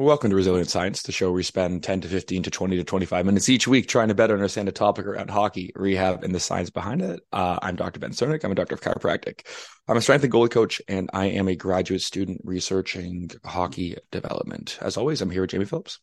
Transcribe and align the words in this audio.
Welcome 0.00 0.30
to 0.30 0.36
Resilient 0.36 0.70
Science, 0.70 1.02
the 1.02 1.12
show 1.12 1.26
where 1.26 1.34
we 1.34 1.42
spend 1.42 1.82
10 1.82 2.00
to 2.00 2.08
15 2.08 2.44
to 2.44 2.50
20 2.50 2.78
to 2.78 2.84
25 2.84 3.26
minutes 3.26 3.50
each 3.50 3.68
week 3.68 3.86
trying 3.86 4.08
to 4.08 4.14
better 4.14 4.32
understand 4.32 4.66
a 4.66 4.72
topic 4.72 5.04
around 5.04 5.28
hockey, 5.28 5.72
rehab, 5.74 6.24
and 6.24 6.34
the 6.34 6.40
science 6.40 6.70
behind 6.70 7.02
it. 7.02 7.20
Uh, 7.34 7.58
I'm 7.60 7.76
Dr. 7.76 8.00
Ben 8.00 8.12
Csiernik. 8.12 8.42
I'm 8.42 8.50
a 8.50 8.54
doctor 8.54 8.76
of 8.76 8.80
chiropractic. 8.80 9.46
I'm 9.86 9.98
a 9.98 10.00
strength 10.00 10.24
and 10.24 10.32
goalie 10.32 10.50
coach, 10.50 10.80
and 10.88 11.10
I 11.12 11.26
am 11.26 11.48
a 11.48 11.54
graduate 11.54 12.00
student 12.00 12.40
researching 12.44 13.30
hockey 13.44 13.94
development. 14.10 14.78
As 14.80 14.96
always, 14.96 15.20
I'm 15.20 15.28
here 15.28 15.42
with 15.42 15.50
Jamie 15.50 15.66
Phillips. 15.66 16.00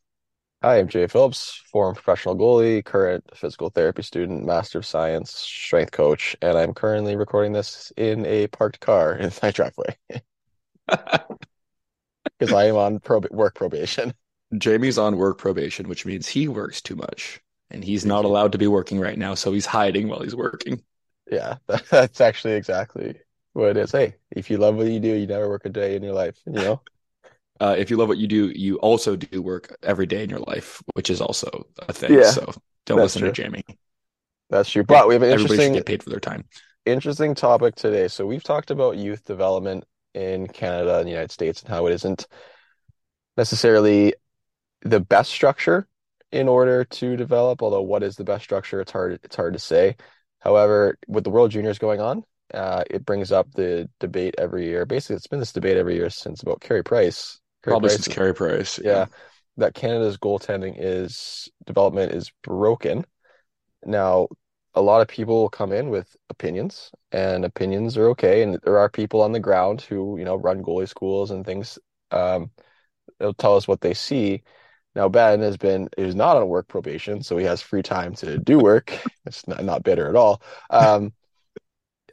Hi, 0.62 0.78
I'm 0.78 0.90
Jay 0.90 1.08
Phillips, 1.08 1.60
former 1.72 1.96
professional 1.96 2.38
goalie, 2.38 2.86
current 2.86 3.24
physical 3.34 3.72
therapy 3.72 4.04
student, 4.04 4.46
master 4.46 4.78
of 4.78 4.86
science, 4.86 5.32
strength 5.32 5.92
coach, 5.92 6.36
and 6.44 6.56
I'm 6.56 6.76
currently 6.76 7.16
recording 7.16 7.52
this 7.52 7.92
in 7.98 8.28
a 8.28 8.46
parked 8.46 8.80
car 8.80 9.16
in 9.16 9.32
my 9.42 9.50
driveway. 9.50 9.98
because 12.38 12.54
I 12.54 12.66
am 12.66 12.76
on 12.76 13.00
prob- 13.00 13.32
work 13.32 13.56
probation. 13.56 14.14
Jamie's 14.58 14.98
on 14.98 15.18
work 15.18 15.38
probation, 15.38 15.90
which 15.90 16.06
means 16.06 16.28
he 16.28 16.48
works 16.48 16.82
too 16.82 16.96
much 16.96 17.42
and 17.70 17.84
he's 17.84 18.06
not 18.06 18.26
allowed 18.26 18.52
to 18.54 18.58
be 18.58 18.68
working 18.68 19.00
right 19.00 19.18
now. 19.18 19.34
So 19.36 19.52
he's 19.52 19.66
hiding 19.66 20.08
while 20.08 20.22
he's 20.22 20.36
working. 20.36 20.82
Yeah, 21.30 21.58
that's 21.90 22.22
actually 22.22 22.54
exactly 22.54 23.20
what 23.54 23.72
it 23.72 23.78
is. 23.78 23.92
Hey, 23.92 24.16
if 24.32 24.50
you 24.50 24.58
love 24.58 24.76
what 24.76 24.88
you 24.88 25.00
do, 25.00 25.14
you 25.14 25.28
never 25.28 25.50
work 25.50 25.66
a 25.66 25.70
day 25.70 25.96
in 25.96 26.04
your 26.04 26.14
life, 26.14 26.38
you 26.46 26.54
know? 26.54 26.82
Uh, 27.60 27.76
if 27.76 27.90
you 27.90 27.98
love 27.98 28.08
what 28.08 28.20
you 28.20 28.28
do, 28.28 28.50
you 28.50 28.78
also 28.82 29.16
do 29.16 29.42
work 29.42 29.76
every 29.82 30.06
day 30.06 30.24
in 30.24 30.30
your 30.30 30.42
life, 30.42 30.80
which 30.94 31.10
is 31.10 31.20
also 31.20 31.66
a 31.90 31.92
thing. 31.92 32.12
Yeah, 32.14 32.32
so 32.32 32.54
don't 32.86 33.00
listen 33.00 33.22
true. 33.22 33.32
to 33.32 33.34
Jamie. 33.34 33.64
That's 34.52 34.70
true. 34.70 34.84
But 34.84 35.08
we 35.08 35.16
have 35.16 35.24
an 35.24 35.32
Everybody 35.32 35.56
interesting 35.56 35.74
should 35.74 35.74
get 35.74 35.86
paid 35.88 36.04
for 36.04 36.12
their 36.12 36.20
time. 36.20 36.46
interesting 36.86 37.36
topic 37.36 37.76
today. 37.76 38.08
So 38.08 38.26
we've 38.26 38.44
talked 38.44 38.72
about 38.72 38.98
youth 38.98 39.24
development 39.26 39.86
in 40.18 40.48
Canada 40.48 40.98
and 40.98 41.06
the 41.06 41.12
United 41.12 41.32
States 41.32 41.62
and 41.62 41.70
how 41.70 41.86
it 41.86 41.94
isn't 41.94 42.28
necessarily 43.38 44.14
the 44.82 45.00
best 45.00 45.32
structure 45.32 45.88
in 46.32 46.48
order 46.48 46.84
to 46.84 47.16
develop. 47.16 47.62
Although 47.62 47.84
what 47.84 48.04
is 48.04 48.16
the 48.16 48.24
best 48.24 48.44
structure, 48.44 48.82
it's 48.82 48.92
hard 48.92 49.20
it's 49.24 49.36
hard 49.36 49.54
to 49.54 49.60
say. 49.60 49.96
However, 50.40 50.98
with 51.08 51.24
the 51.24 51.30
World 51.30 51.52
Juniors 51.52 51.80
going 51.80 52.02
on, 52.02 52.24
uh, 52.54 52.84
it 52.90 53.06
brings 53.06 53.32
up 53.32 53.52
the 53.54 53.90
debate 54.00 54.36
every 54.38 54.66
year. 54.66 54.86
Basically, 54.86 55.16
it's 55.16 55.28
been 55.28 55.40
this 55.40 55.54
debate 55.54 55.78
every 55.78 55.96
year 55.96 56.10
since 56.10 56.42
about 56.42 56.62
Carey 56.62 56.84
Price. 56.84 57.40
Carey 57.64 57.74
Probably 57.74 57.90
Price 57.90 58.04
since 58.04 58.16
Carey 58.16 58.34
Price. 58.34 58.80
yeah, 58.84 59.06
that 59.58 59.74
Canada's 59.74 60.18
goaltending 60.18 60.76
is 60.78 61.50
development 61.66 62.14
is 62.14 62.32
broken. 62.44 63.06
Now, 63.86 64.28
a 64.78 64.82
lot 64.82 65.02
of 65.02 65.08
people 65.08 65.50
come 65.50 65.72
in 65.72 65.90
with 65.90 66.16
opinions, 66.30 66.92
and 67.12 67.44
opinions 67.44 67.98
are 67.98 68.10
okay. 68.10 68.44
And 68.44 68.60
there 68.64 68.78
are 68.78 68.90
people 68.90 69.22
on 69.22 69.32
the 69.32 69.40
ground 69.40 69.82
who, 69.82 70.18
you 70.18 70.26
know, 70.26 70.36
run 70.36 70.62
goalie 70.64 70.88
schools 70.88 71.32
and 71.32 71.46
things. 71.46 71.80
Um, 72.12 72.52
they'll 73.20 73.34
tell 73.34 73.58
us 73.58 73.68
what 73.68 73.82
they 73.82 73.94
see. 73.94 74.44
Now, 74.96 75.10
Ben 75.10 75.42
has 75.42 75.58
been 75.58 75.90
is 75.98 76.16
not 76.16 76.38
on 76.38 76.48
work 76.48 76.68
probation, 76.68 77.24
so 77.24 77.38
he 77.38 77.46
has 77.46 77.62
free 77.62 77.84
time 77.84 78.14
to 78.16 78.38
do 78.38 78.60
work. 78.60 78.98
It's 79.26 79.48
not, 79.48 79.64
not 79.64 79.84
bitter 79.84 80.08
at 80.08 80.16
all. 80.16 80.42
Um, 80.70 81.12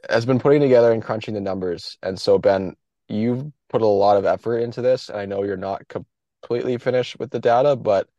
has 0.09 0.25
been 0.25 0.39
putting 0.39 0.61
together 0.61 0.91
and 0.91 1.01
crunching 1.01 1.33
the 1.33 1.41
numbers. 1.41 1.97
And 2.03 2.19
so, 2.19 2.37
Ben, 2.37 2.75
you've 3.07 3.45
put 3.69 3.81
a 3.81 3.87
lot 3.87 4.17
of 4.17 4.25
effort 4.25 4.59
into 4.59 4.81
this, 4.81 5.09
and 5.09 5.17
I 5.17 5.25
know 5.25 5.43
you're 5.43 5.57
not 5.57 5.83
completely 5.87 6.77
finished 6.77 7.17
with 7.19 7.31
the 7.31 7.39
data, 7.39 7.75
but 7.75 8.09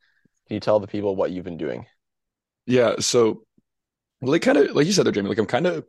can 0.47 0.55
you 0.55 0.61
tell 0.61 0.81
the 0.81 0.87
people 0.87 1.15
what 1.15 1.31
you've 1.31 1.45
been 1.45 1.57
doing? 1.57 1.87
Yeah. 2.67 2.97
So, 3.01 3.45
like, 4.23 4.43
kind 4.43 4.59
of, 4.59 4.75
like 4.75 4.87
you 4.87 4.93
said 4.93 5.07
there, 5.07 5.13
Jamie, 5.13 5.29
like, 5.29 5.39
I'm 5.39 5.47
kind 5.47 5.67
of, 5.67 5.85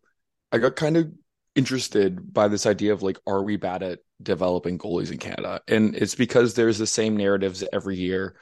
I 0.51 0.57
got 0.57 0.75
kind 0.75 0.97
of 0.97 1.11
interested 1.55 2.33
by 2.33 2.47
this 2.47 2.65
idea 2.65 2.93
of 2.93 3.01
like, 3.01 3.17
are 3.25 3.43
we 3.43 3.57
bad 3.57 3.83
at 3.83 3.99
developing 4.21 4.77
goalies 4.77 5.11
in 5.11 5.17
Canada? 5.17 5.61
And 5.67 5.95
it's 5.95 6.15
because 6.15 6.53
there's 6.53 6.77
the 6.77 6.87
same 6.87 7.17
narratives 7.17 7.63
every 7.73 7.97
year. 7.97 8.35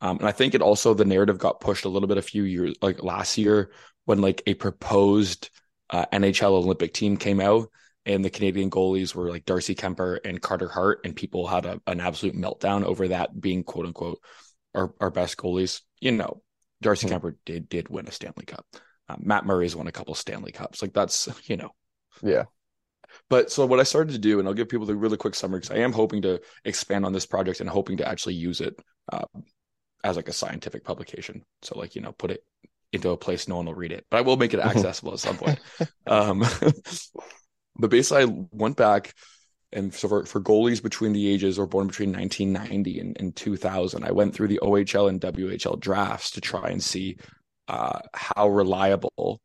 Um, 0.00 0.18
and 0.18 0.28
I 0.28 0.32
think 0.32 0.54
it 0.54 0.62
also, 0.62 0.94
the 0.94 1.04
narrative 1.04 1.38
got 1.38 1.60
pushed 1.60 1.84
a 1.84 1.88
little 1.88 2.08
bit 2.08 2.18
a 2.18 2.22
few 2.22 2.44
years, 2.44 2.74
like 2.80 3.02
last 3.02 3.36
year 3.36 3.72
when 4.06 4.20
like 4.20 4.42
a 4.46 4.54
proposed 4.54 5.50
uh, 5.90 6.06
NHL 6.12 6.52
Olympic 6.52 6.94
team 6.94 7.16
came 7.16 7.40
out 7.40 7.68
and 8.06 8.24
the 8.24 8.30
Canadian 8.30 8.70
goalies 8.70 9.14
were 9.14 9.28
like 9.28 9.44
Darcy 9.44 9.74
Kuemper 9.74 10.18
and 10.24 10.40
Carter 10.40 10.68
Hart, 10.68 11.00
and 11.04 11.14
people 11.14 11.46
had 11.46 11.66
a, 11.66 11.80
an 11.86 12.00
absolute 12.00 12.34
meltdown 12.34 12.82
over 12.84 13.08
that 13.08 13.38
being 13.38 13.62
quote 13.62 13.86
unquote 13.86 14.20
our, 14.74 14.94
our 15.00 15.10
best 15.10 15.36
goalies. 15.36 15.82
You 16.00 16.12
know, 16.12 16.42
Darcy 16.80 17.06
Mhm. 17.06 17.20
Kuemper 17.20 17.34
did 17.44 17.68
did 17.68 17.88
win 17.88 18.08
a 18.08 18.12
Stanley 18.12 18.46
Cup. 18.46 18.64
Uh, 19.10 19.16
Matt 19.18 19.44
Murray's 19.44 19.74
won 19.74 19.86
a 19.86 19.92
couple 19.92 20.14
Stanley 20.14 20.52
Cups. 20.52 20.82
Like 20.82 20.92
that's 20.92 21.28
you 21.48 21.56
know. 21.56 21.70
Yeah. 22.22 22.44
But 23.28 23.50
so 23.50 23.66
what 23.66 23.80
I 23.80 23.84
started 23.84 24.12
to 24.12 24.18
do, 24.18 24.38
and 24.38 24.46
I'll 24.46 24.54
give 24.54 24.68
people 24.68 24.86
the 24.86 24.94
really 24.94 25.16
quick 25.16 25.34
summary 25.34 25.60
because 25.60 25.76
I 25.76 25.80
am 25.80 25.92
hoping 25.92 26.22
to 26.22 26.40
expand 26.64 27.04
on 27.04 27.12
this 27.12 27.26
project 27.26 27.60
and 27.60 27.68
hoping 27.68 27.96
to 27.96 28.08
actually 28.08 28.34
use 28.34 28.60
it 28.60 28.78
uh, 29.12 29.24
as 30.04 30.14
like 30.14 30.28
a 30.28 30.32
scientific 30.32 30.84
publication. 30.84 31.42
So 31.62 31.78
like 31.78 31.96
you 31.96 32.02
know, 32.02 32.12
put 32.12 32.30
it 32.30 32.44
into 32.92 33.10
a 33.10 33.16
place 33.16 33.48
no 33.48 33.56
one 33.56 33.66
will 33.66 33.74
read 33.74 33.92
it, 33.92 34.06
but 34.10 34.18
I 34.18 34.20
will 34.20 34.36
make 34.36 34.54
it 34.54 34.60
accessible 34.64 35.12
at 35.12 35.18
some 35.18 35.36
point. 35.36 35.58
Um, 36.06 36.44
but 37.76 37.90
basically, 37.90 38.24
I 38.24 38.46
went 38.52 38.76
back 38.76 39.14
and 39.72 39.94
so 39.94 40.08
for, 40.08 40.24
for 40.26 40.40
goalies 40.40 40.82
between 40.82 41.12
the 41.12 41.28
ages 41.28 41.58
or 41.58 41.66
born 41.66 41.86
between 41.86 42.12
1990 42.12 42.98
and, 42.98 43.16
and 43.20 43.36
2000, 43.36 44.04
I 44.04 44.10
went 44.10 44.34
through 44.34 44.48
the 44.48 44.58
OHL 44.62 45.08
and 45.08 45.20
WHL 45.20 45.78
drafts 45.78 46.32
to 46.32 46.40
try 46.40 46.70
and 46.70 46.82
see 46.82 47.18
uh, 47.70 48.00
how 48.12 48.48
reliable 48.48 49.40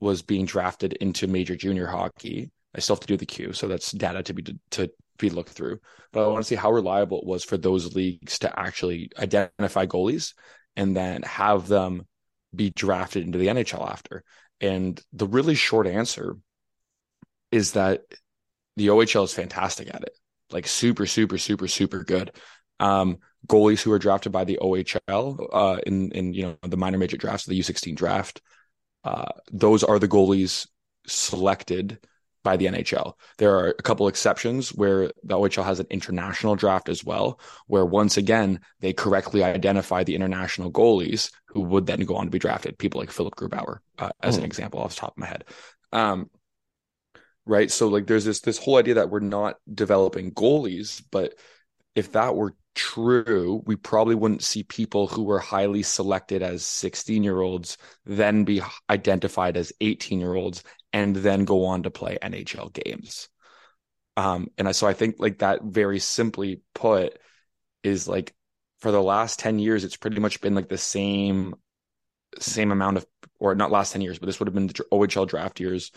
was 0.00 0.22
being 0.22 0.46
drafted 0.46 0.94
into 0.94 1.26
major 1.26 1.54
junior 1.54 1.86
hockey. 1.86 2.50
I 2.74 2.80
still 2.80 2.96
have 2.96 3.00
to 3.00 3.06
do 3.06 3.18
the 3.18 3.26
Q, 3.26 3.52
so 3.52 3.68
that's 3.68 3.92
data 3.92 4.22
to 4.22 4.32
be 4.32 4.58
to 4.70 4.90
be 5.18 5.28
looked 5.28 5.50
through. 5.50 5.78
But 6.10 6.24
I 6.24 6.28
want 6.28 6.42
to 6.42 6.48
see 6.48 6.54
how 6.54 6.72
reliable 6.72 7.20
it 7.20 7.26
was 7.26 7.44
for 7.44 7.58
those 7.58 7.94
leagues 7.94 8.38
to 8.40 8.58
actually 8.58 9.10
identify 9.18 9.84
goalies 9.84 10.32
and 10.74 10.96
then 10.96 11.22
have 11.22 11.68
them 11.68 12.06
be 12.54 12.70
drafted 12.70 13.24
into 13.26 13.36
the 13.36 13.48
NHL 13.48 13.90
after. 13.90 14.24
And 14.62 14.98
the 15.12 15.26
really 15.26 15.54
short 15.54 15.86
answer 15.86 16.38
is 17.52 17.72
that 17.72 18.02
the 18.76 18.88
OHL 18.88 19.24
is 19.24 19.34
fantastic 19.34 19.88
at 19.94 20.02
it, 20.02 20.16
like 20.50 20.66
super, 20.66 21.04
super, 21.04 21.36
super, 21.36 21.68
super 21.68 22.04
good. 22.04 22.32
Um, 22.80 23.18
goalies 23.46 23.82
who 23.82 23.92
are 23.92 23.98
drafted 23.98 24.32
by 24.32 24.44
the 24.44 24.58
OHL 24.60 25.48
uh, 25.52 25.78
in 25.86 26.10
in 26.12 26.34
you 26.34 26.42
know 26.42 26.56
the 26.62 26.76
minor 26.76 26.98
major 26.98 27.16
drafts, 27.16 27.46
the 27.46 27.58
U16 27.58 27.94
draft, 27.94 28.40
uh, 29.04 29.26
those 29.52 29.84
are 29.84 29.98
the 29.98 30.08
goalies 30.08 30.66
selected 31.06 31.98
by 32.46 32.56
the 32.56 32.66
NHL. 32.66 33.14
There 33.38 33.56
are 33.56 33.74
a 33.76 33.82
couple 33.82 34.06
exceptions 34.06 34.72
where 34.72 35.10
the 35.24 35.34
OHL 35.36 35.64
has 35.64 35.80
an 35.80 35.88
international 35.90 36.54
draft 36.54 36.88
as 36.88 37.04
well, 37.04 37.40
where 37.66 37.84
once 37.84 38.16
again 38.16 38.60
they 38.80 38.92
correctly 38.92 39.42
identify 39.42 40.04
the 40.04 40.14
international 40.14 40.70
goalies 40.70 41.32
who 41.46 41.62
would 41.62 41.86
then 41.86 42.00
go 42.00 42.14
on 42.14 42.26
to 42.26 42.30
be 42.30 42.38
drafted. 42.38 42.78
People 42.78 43.00
like 43.00 43.10
Philipp 43.10 43.34
Grubauer, 43.34 43.78
uh, 43.98 44.10
as 44.22 44.34
mm. 44.34 44.38
an 44.38 44.42
hmm. 44.42 44.46
example, 44.46 44.80
off 44.80 44.94
the 44.94 45.00
top 45.00 45.12
of 45.12 45.18
my 45.18 45.26
head. 45.26 45.44
Um, 45.92 46.30
right, 47.46 47.70
so 47.70 47.88
like 47.88 48.06
there's 48.06 48.24
this 48.24 48.40
this 48.40 48.58
whole 48.58 48.76
idea 48.76 48.94
that 48.94 49.10
we're 49.10 49.20
not 49.20 49.56
developing 49.72 50.30
goalies, 50.30 51.02
but 51.10 51.34
if 51.96 52.12
that 52.12 52.36
were 52.36 52.54
true, 52.76 53.62
we 53.66 53.74
probably 53.74 54.14
wouldn't 54.14 54.44
see 54.44 54.62
people 54.62 55.08
who 55.08 55.24
were 55.24 55.40
highly 55.40 55.82
selected 55.82 56.42
as 56.42 56.64
16 56.64 57.24
year 57.24 57.40
olds 57.40 57.78
then 58.04 58.44
be 58.44 58.62
identified 58.88 59.56
as 59.56 59.72
18 59.80 60.20
year 60.20 60.34
olds 60.34 60.62
and 60.92 61.16
then 61.16 61.44
go 61.44 61.64
on 61.64 61.82
to 61.82 61.90
play 61.90 62.18
NHL 62.22 62.72
games. 62.72 63.28
Um, 64.16 64.48
and 64.56 64.68
I, 64.68 64.72
so 64.72 64.86
I 64.86 64.92
think 64.92 65.16
like 65.18 65.38
that 65.38 65.62
very 65.64 65.98
simply 65.98 66.60
put 66.74 67.18
is 67.82 68.06
like 68.06 68.34
for 68.78 68.92
the 68.92 69.02
last 69.02 69.38
10 69.40 69.58
years, 69.58 69.82
it's 69.82 69.96
pretty 69.96 70.20
much 70.20 70.40
been 70.40 70.54
like 70.54 70.68
the 70.68 70.78
same, 70.78 71.54
same 72.38 72.70
amount 72.70 72.98
of, 72.98 73.06
or 73.40 73.54
not 73.54 73.70
last 73.70 73.92
10 73.92 74.02
years, 74.02 74.18
but 74.18 74.26
this 74.26 74.38
would 74.38 74.48
have 74.48 74.54
been 74.54 74.68
the 74.68 74.84
OHL 74.92 75.26
draft 75.26 75.60
years 75.60 75.90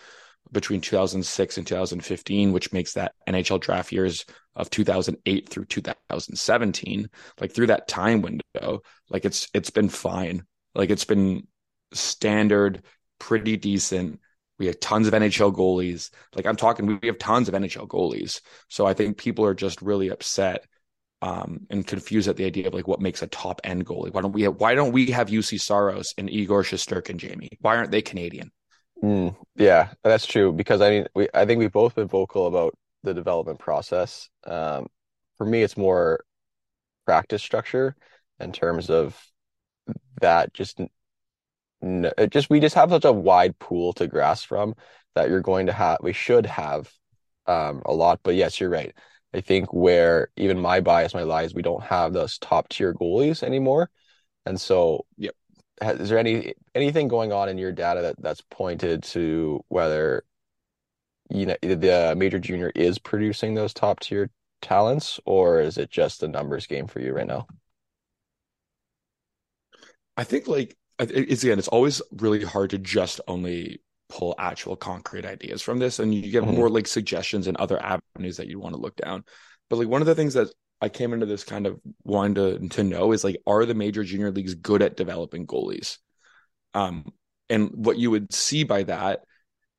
between 0.51 0.81
2006 0.81 1.57
and 1.57 1.67
2015, 1.67 2.51
which 2.51 2.73
makes 2.73 2.93
that 2.93 3.13
NHL 3.27 3.59
draft 3.59 3.91
years 3.91 4.25
of 4.55 4.69
2008 4.69 5.49
through 5.49 5.65
2017. 5.65 7.09
Like 7.39 7.53
through 7.53 7.67
that 7.67 7.87
time 7.87 8.21
window, 8.21 8.81
like 9.09 9.25
it's 9.25 9.47
it's 9.53 9.69
been 9.69 9.89
fine. 9.89 10.43
Like 10.75 10.89
it's 10.89 11.05
been 11.05 11.47
standard, 11.93 12.83
pretty 13.19 13.57
decent. 13.57 14.19
We 14.57 14.67
have 14.67 14.79
tons 14.79 15.07
of 15.07 15.13
NHL 15.13 15.55
goalies. 15.55 16.09
Like 16.35 16.45
I'm 16.45 16.57
talking, 16.57 16.99
we 17.01 17.07
have 17.07 17.17
tons 17.17 17.47
of 17.47 17.53
NHL 17.53 17.87
goalies. 17.87 18.41
So 18.67 18.85
I 18.85 18.93
think 18.93 19.17
people 19.17 19.45
are 19.45 19.53
just 19.53 19.81
really 19.81 20.09
upset 20.09 20.65
um, 21.21 21.67
and 21.69 21.85
confused 21.85 22.27
at 22.27 22.37
the 22.37 22.45
idea 22.45 22.67
of 22.67 22.73
like 22.73 22.87
what 22.87 23.01
makes 23.01 23.21
a 23.21 23.27
top 23.27 23.61
end 23.63 23.85
goalie. 23.85 24.13
Why 24.13 24.21
don't 24.21 24.33
we 24.33 24.43
have, 24.43 24.55
why 24.55 24.75
don't 24.75 24.91
we 24.91 25.11
have 25.11 25.29
Juuse 25.29 25.59
Saros 25.61 26.13
and 26.17 26.29
Igor 26.29 26.63
Shesterkin, 26.63 27.11
and 27.11 27.19
Jamie? 27.19 27.57
Why 27.61 27.77
aren't 27.77 27.91
they 27.91 28.01
Canadian? 28.01 28.51
Mm, 29.03 29.35
yeah, 29.55 29.93
that's 30.03 30.25
true. 30.25 30.51
Because 30.51 30.81
I 30.81 30.89
mean, 30.89 31.07
we 31.15 31.27
I 31.33 31.45
think 31.45 31.59
we've 31.59 31.71
both 31.71 31.95
been 31.95 32.07
vocal 32.07 32.47
about 32.47 32.75
the 33.03 33.13
development 33.13 33.59
process. 33.59 34.29
Um, 34.45 34.87
for 35.37 35.45
me, 35.45 35.63
it's 35.63 35.77
more 35.77 36.23
practice 37.05 37.43
structure 37.43 37.95
in 38.39 38.53
terms 38.53 38.89
of 38.89 39.19
that. 40.21 40.53
Just, 40.53 40.79
just 42.29 42.49
we 42.49 42.59
just 42.59 42.75
have 42.75 42.89
such 42.89 43.05
a 43.05 43.11
wide 43.11 43.57
pool 43.59 43.93
to 43.93 44.07
grasp 44.07 44.47
from 44.47 44.75
that 45.15 45.29
you're 45.29 45.41
going 45.41 45.67
to 45.67 45.73
have. 45.73 45.97
We 46.01 46.13
should 46.13 46.45
have 46.45 46.91
um, 47.47 47.81
a 47.85 47.93
lot. 47.93 48.19
But 48.23 48.35
yes, 48.35 48.59
you're 48.59 48.69
right. 48.69 48.93
I 49.33 49.41
think 49.41 49.71
where 49.73 50.29
even 50.37 50.59
my 50.59 50.81
bias, 50.81 51.13
my 51.13 51.23
lies, 51.23 51.53
we 51.53 51.61
don't 51.61 51.83
have 51.83 52.13
those 52.13 52.37
top 52.39 52.69
tier 52.69 52.93
goalies 52.93 53.43
anymore, 53.43 53.89
and 54.45 54.59
so 54.61 55.05
yep 55.17 55.35
is 55.81 56.09
there 56.09 56.17
any 56.17 56.53
anything 56.75 57.07
going 57.07 57.31
on 57.31 57.49
in 57.49 57.57
your 57.57 57.71
data 57.71 58.01
that 58.01 58.21
that's 58.21 58.41
pointed 58.49 59.03
to 59.03 59.63
whether 59.69 60.23
you 61.29 61.45
know 61.45 61.55
the 61.61 62.13
major 62.17 62.39
junior 62.39 62.71
is 62.75 62.99
producing 62.99 63.53
those 63.53 63.73
top 63.73 63.99
tier 63.99 64.29
talents 64.61 65.19
or 65.25 65.61
is 65.61 65.77
it 65.77 65.89
just 65.89 66.23
a 66.23 66.27
numbers 66.27 66.67
game 66.67 66.87
for 66.87 66.99
you 66.99 67.13
right 67.13 67.27
now 67.27 67.47
i 70.17 70.23
think 70.23 70.47
like 70.47 70.75
it's 70.99 71.43
again 71.43 71.59
it's 71.59 71.69
always 71.69 72.01
really 72.17 72.43
hard 72.43 72.69
to 72.69 72.77
just 72.77 73.21
only 73.27 73.81
pull 74.09 74.35
actual 74.37 74.75
concrete 74.75 75.25
ideas 75.25 75.61
from 75.61 75.79
this 75.79 75.99
and 75.99 76.13
you 76.13 76.29
get 76.31 76.43
mm-hmm. 76.43 76.55
more 76.55 76.69
like 76.69 76.87
suggestions 76.87 77.47
and 77.47 77.55
other 77.57 77.81
avenues 77.81 78.37
that 78.37 78.47
you 78.47 78.59
want 78.59 78.75
to 78.75 78.81
look 78.81 78.95
down 78.95 79.23
but 79.69 79.77
like 79.77 79.87
one 79.87 80.01
of 80.01 80.07
the 80.07 80.15
things 80.15 80.33
that 80.33 80.49
I 80.81 80.89
came 80.89 81.13
into 81.13 81.25
this 81.25 81.43
kind 81.43 81.67
of 81.67 81.79
wanting 82.03 82.35
to 82.35 82.69
to 82.69 82.83
know 82.83 83.11
is 83.11 83.23
like, 83.23 83.37
are 83.45 83.65
the 83.65 83.73
major 83.73 84.03
junior 84.03 84.31
leagues 84.31 84.55
good 84.55 84.81
at 84.81 84.97
developing 84.97 85.45
goalies? 85.45 85.97
Um, 86.73 87.11
and 87.49 87.71
what 87.73 87.97
you 87.97 88.11
would 88.11 88.33
see 88.33 88.63
by 88.63 88.83
that 88.83 89.21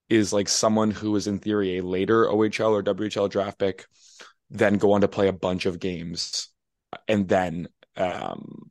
is 0.09 0.33
like 0.33 0.49
someone 0.49 0.91
who 0.91 1.15
is 1.17 1.27
in 1.27 1.39
theory 1.39 1.79
a 1.79 1.85
later 1.85 2.27
OHL 2.27 2.73
or 2.73 2.83
WHL 2.83 3.31
draft 3.31 3.59
pick, 3.59 3.87
then 4.51 4.77
go 4.77 4.93
on 4.93 5.03
to 5.03 5.09
play 5.09 5.29
a 5.29 5.33
bunch 5.33 5.67
of 5.67 5.79
games, 5.79 6.49
and 7.07 7.29
then 7.29 7.69
um, 7.97 8.71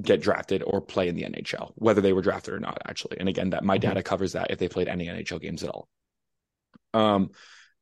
get 0.00 0.22
drafted 0.22 0.62
or 0.64 0.80
play 0.80 1.08
in 1.08 1.16
the 1.16 1.24
NHL, 1.24 1.72
whether 1.74 2.00
they 2.00 2.12
were 2.12 2.22
drafted 2.22 2.54
or 2.54 2.60
not. 2.60 2.78
Actually, 2.86 3.18
and 3.18 3.28
again, 3.28 3.50
that 3.50 3.64
my 3.64 3.78
mm-hmm. 3.78 3.88
data 3.88 4.02
covers 4.02 4.32
that 4.32 4.50
if 4.50 4.58
they 4.58 4.68
played 4.68 4.88
any 4.88 5.06
NHL 5.06 5.40
games 5.40 5.62
at 5.64 5.70
all. 5.70 5.88
Um, 6.94 7.30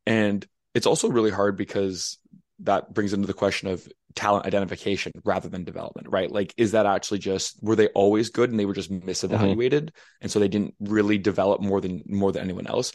and 0.06 0.44
it's 0.74 0.86
also 0.86 1.08
really 1.08 1.30
hard 1.30 1.56
because 1.56 2.18
that 2.60 2.94
brings 2.94 3.12
into 3.12 3.26
the 3.26 3.34
question 3.34 3.68
of 3.68 3.88
talent 4.14 4.46
identification 4.46 5.12
rather 5.24 5.48
than 5.48 5.64
development, 5.64 6.08
right? 6.08 6.30
Like, 6.30 6.54
is 6.56 6.72
that 6.72 6.86
actually 6.86 7.18
just 7.18 7.62
were 7.62 7.76
they 7.76 7.88
always 7.88 8.30
good 8.30 8.50
and 8.50 8.58
they 8.58 8.66
were 8.66 8.74
just 8.74 8.92
misevaluated, 8.92 9.70
mm-hmm. 9.70 10.22
and 10.22 10.30
so 10.30 10.38
they 10.38 10.48
didn't 10.48 10.74
really 10.80 11.18
develop 11.18 11.60
more 11.60 11.80
than 11.80 12.02
more 12.06 12.32
than 12.32 12.42
anyone 12.42 12.66
else? 12.66 12.92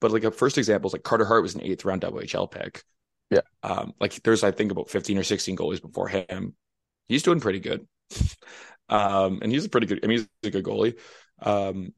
But 0.00 0.10
like 0.10 0.24
a 0.24 0.30
first 0.30 0.58
example 0.58 0.88
is 0.88 0.92
like 0.92 1.04
Carter 1.04 1.24
Hart 1.24 1.42
was 1.42 1.54
an 1.54 1.62
eighth 1.62 1.84
round 1.84 2.02
WHL 2.02 2.50
pick. 2.50 2.82
Yeah. 3.30 3.40
Um, 3.62 3.94
like 4.00 4.22
there's 4.22 4.44
I 4.44 4.50
think 4.50 4.72
about 4.72 4.90
15 4.90 5.16
or 5.16 5.22
16 5.22 5.56
goalies 5.56 5.80
before 5.80 6.08
him. 6.08 6.54
He's 7.08 7.22
doing 7.22 7.40
pretty 7.40 7.60
good. 7.60 7.86
um, 8.88 9.40
and 9.42 9.52
he's 9.52 9.64
a 9.64 9.68
pretty 9.68 9.86
good. 9.86 10.00
I 10.02 10.06
mean, 10.06 10.18
he's 10.18 10.48
a 10.48 10.50
good 10.50 10.64
goalie. 10.64 10.98
Um, 11.40 11.92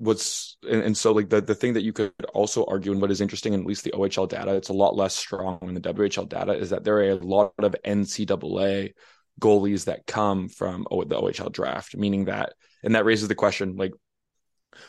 what's 0.00 0.56
and, 0.68 0.82
and, 0.82 0.96
so 0.96 1.12
like 1.12 1.28
the 1.28 1.42
the 1.42 1.54
thing 1.54 1.74
that 1.74 1.82
you 1.82 1.92
could 1.92 2.12
also 2.32 2.64
argue 2.64 2.90
and 2.90 3.02
what 3.02 3.10
is 3.10 3.20
interesting 3.20 3.52
in 3.52 3.60
at 3.60 3.66
least 3.66 3.84
the 3.84 3.90
OHL 3.90 4.26
data 4.26 4.54
it's 4.54 4.70
a 4.70 4.72
lot 4.72 4.96
less 4.96 5.14
strong 5.14 5.58
in 5.62 5.74
the 5.74 5.80
WHL 5.80 6.26
data 6.26 6.54
is 6.54 6.70
that 6.70 6.84
there 6.84 6.96
are 6.96 7.10
a 7.10 7.14
lot 7.16 7.52
of 7.58 7.76
NCAA 7.84 8.94
goalies 9.38 9.84
that 9.84 10.06
come 10.06 10.48
from 10.48 10.86
the 10.90 11.16
OHL 11.16 11.52
draft 11.52 11.94
meaning 11.94 12.24
that 12.24 12.54
and 12.82 12.94
that 12.94 13.04
raises 13.04 13.28
the 13.28 13.34
question 13.34 13.76
like 13.76 13.92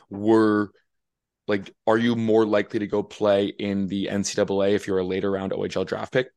were 0.10 0.72
like 1.46 1.74
are 1.86 1.98
you 1.98 2.16
more 2.16 2.46
likely 2.46 2.80
to 2.80 2.88
go 2.88 3.04
play 3.04 3.48
in 3.48 3.88
the 3.88 4.08
NCAA 4.10 4.76
if 4.76 4.88
you're 4.88 5.00
a 5.00 5.04
later 5.04 5.30
round 5.30 5.52
OHL 5.52 5.86
draft 5.86 6.14
pick 6.14 6.30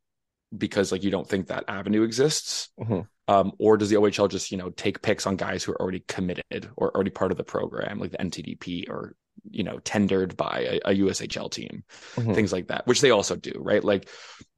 because 0.56 0.92
like 0.92 1.02
you 1.02 1.10
don't 1.10 1.28
think 1.28 1.48
that 1.48 1.64
avenue 1.68 2.02
exists 2.02 2.68
mm-hmm. 2.78 3.00
um, 3.28 3.52
or 3.58 3.76
does 3.76 3.90
the 3.90 3.96
OHL 3.96 4.30
just 4.30 4.50
you 4.50 4.58
know 4.58 4.70
take 4.70 5.02
picks 5.02 5.26
on 5.26 5.36
guys 5.36 5.64
who 5.64 5.72
are 5.72 5.80
already 5.80 6.04
committed 6.06 6.68
or 6.76 6.94
already 6.94 7.10
part 7.10 7.30
of 7.30 7.36
the 7.36 7.44
program 7.44 7.98
like 7.98 8.10
the 8.10 8.18
NTDP 8.18 8.88
or 8.88 9.14
you 9.50 9.64
know 9.64 9.78
tendered 9.80 10.36
by 10.36 10.80
a, 10.84 10.90
a 10.90 10.94
USHL 10.98 11.50
team 11.50 11.84
mm-hmm. 12.16 12.34
things 12.34 12.52
like 12.52 12.68
that 12.68 12.86
which 12.86 13.00
they 13.00 13.10
also 13.10 13.36
do 13.36 13.52
right 13.56 13.82
like 13.82 14.08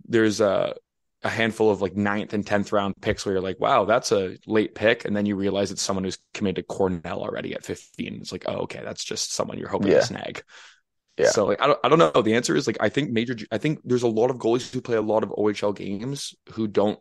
there's 0.08 0.40
a 0.40 0.74
a 1.22 1.28
handful 1.28 1.70
of 1.70 1.82
like 1.82 1.96
ninth 1.96 2.32
and 2.32 2.46
tenth 2.46 2.72
round 2.72 2.94
picks 3.00 3.24
where 3.24 3.34
you're 3.34 3.42
like, 3.42 3.58
wow, 3.58 3.84
that's 3.84 4.12
a 4.12 4.36
late 4.46 4.74
pick, 4.74 5.04
and 5.04 5.16
then 5.16 5.26
you 5.26 5.34
realize 5.34 5.70
it's 5.70 5.82
someone 5.82 6.04
who's 6.04 6.18
committed 6.34 6.56
to 6.56 6.62
Cornell 6.62 7.20
already 7.20 7.54
at 7.54 7.64
15. 7.64 8.18
It's 8.20 8.32
like, 8.32 8.44
oh, 8.46 8.60
okay, 8.60 8.80
that's 8.84 9.02
just 9.04 9.32
someone 9.32 9.58
you're 9.58 9.68
hoping 9.68 9.90
yeah. 9.90 10.00
to 10.00 10.06
snag. 10.06 10.42
Yeah. 11.16 11.30
So 11.30 11.46
like 11.46 11.60
I 11.60 11.66
don't 11.66 11.78
I 11.82 11.88
don't 11.88 11.98
know. 11.98 12.22
The 12.22 12.34
answer 12.34 12.54
is 12.54 12.66
like 12.66 12.76
I 12.80 12.88
think 12.88 13.10
major 13.10 13.36
I 13.50 13.58
think 13.58 13.80
there's 13.84 14.02
a 14.02 14.08
lot 14.08 14.30
of 14.30 14.36
goalies 14.36 14.72
who 14.72 14.80
play 14.80 14.96
a 14.96 15.02
lot 15.02 15.22
of 15.22 15.30
OHL 15.30 15.74
games 15.74 16.34
who 16.52 16.68
don't 16.68 16.98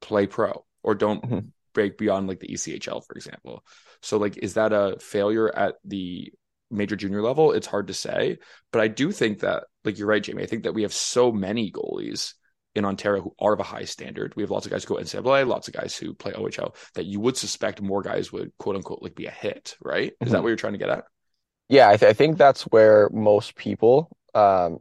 play 0.00 0.26
pro 0.26 0.64
or 0.82 0.94
don't 0.94 1.22
mm-hmm. 1.22 1.38
break 1.72 1.98
beyond 1.98 2.28
like 2.28 2.40
the 2.40 2.48
ECHL, 2.48 3.04
for 3.04 3.14
example. 3.14 3.64
So 4.02 4.18
like 4.18 4.36
is 4.38 4.54
that 4.54 4.72
a 4.72 4.96
failure 5.00 5.54
at 5.54 5.76
the 5.84 6.32
major 6.70 6.96
junior 6.96 7.22
level? 7.22 7.52
It's 7.52 7.66
hard 7.66 7.88
to 7.88 7.94
say. 7.94 8.38
But 8.72 8.82
I 8.82 8.88
do 8.88 9.12
think 9.12 9.40
that, 9.40 9.64
like 9.84 9.98
you're 9.98 10.08
right, 10.08 10.22
Jamie. 10.22 10.42
I 10.42 10.46
think 10.46 10.64
that 10.64 10.74
we 10.74 10.82
have 10.82 10.92
so 10.92 11.32
many 11.32 11.70
goalies 11.70 12.34
in 12.74 12.84
Ontario 12.84 13.22
who 13.22 13.34
are 13.40 13.54
of 13.54 13.60
a 13.60 13.64
high 13.64 13.84
standard. 13.84 14.34
We 14.36 14.42
have 14.42 14.50
lots 14.50 14.66
of 14.66 14.72
guys 14.72 14.84
who 14.84 14.94
go 14.94 15.00
NCAA, 15.00 15.46
lots 15.46 15.68
of 15.68 15.74
guys 15.74 15.96
who 15.96 16.12
play 16.12 16.32
OHL 16.32 16.74
that 16.94 17.06
you 17.06 17.20
would 17.20 17.36
suspect 17.36 17.80
more 17.80 18.02
guys 18.02 18.32
would 18.32 18.52
quote 18.58 18.76
unquote 18.76 19.02
like 19.02 19.14
be 19.14 19.26
a 19.26 19.30
hit, 19.30 19.76
right? 19.80 20.12
Is 20.12 20.26
mm-hmm. 20.26 20.32
that 20.32 20.42
what 20.42 20.48
you're 20.48 20.56
trying 20.56 20.72
to 20.72 20.78
get 20.78 20.88
at? 20.88 21.04
Yeah, 21.68 21.88
I, 21.88 21.96
th- 21.96 22.10
I 22.10 22.12
think 22.12 22.38
that's 22.38 22.62
where 22.64 23.08
most 23.10 23.54
people, 23.56 24.16
um, 24.34 24.78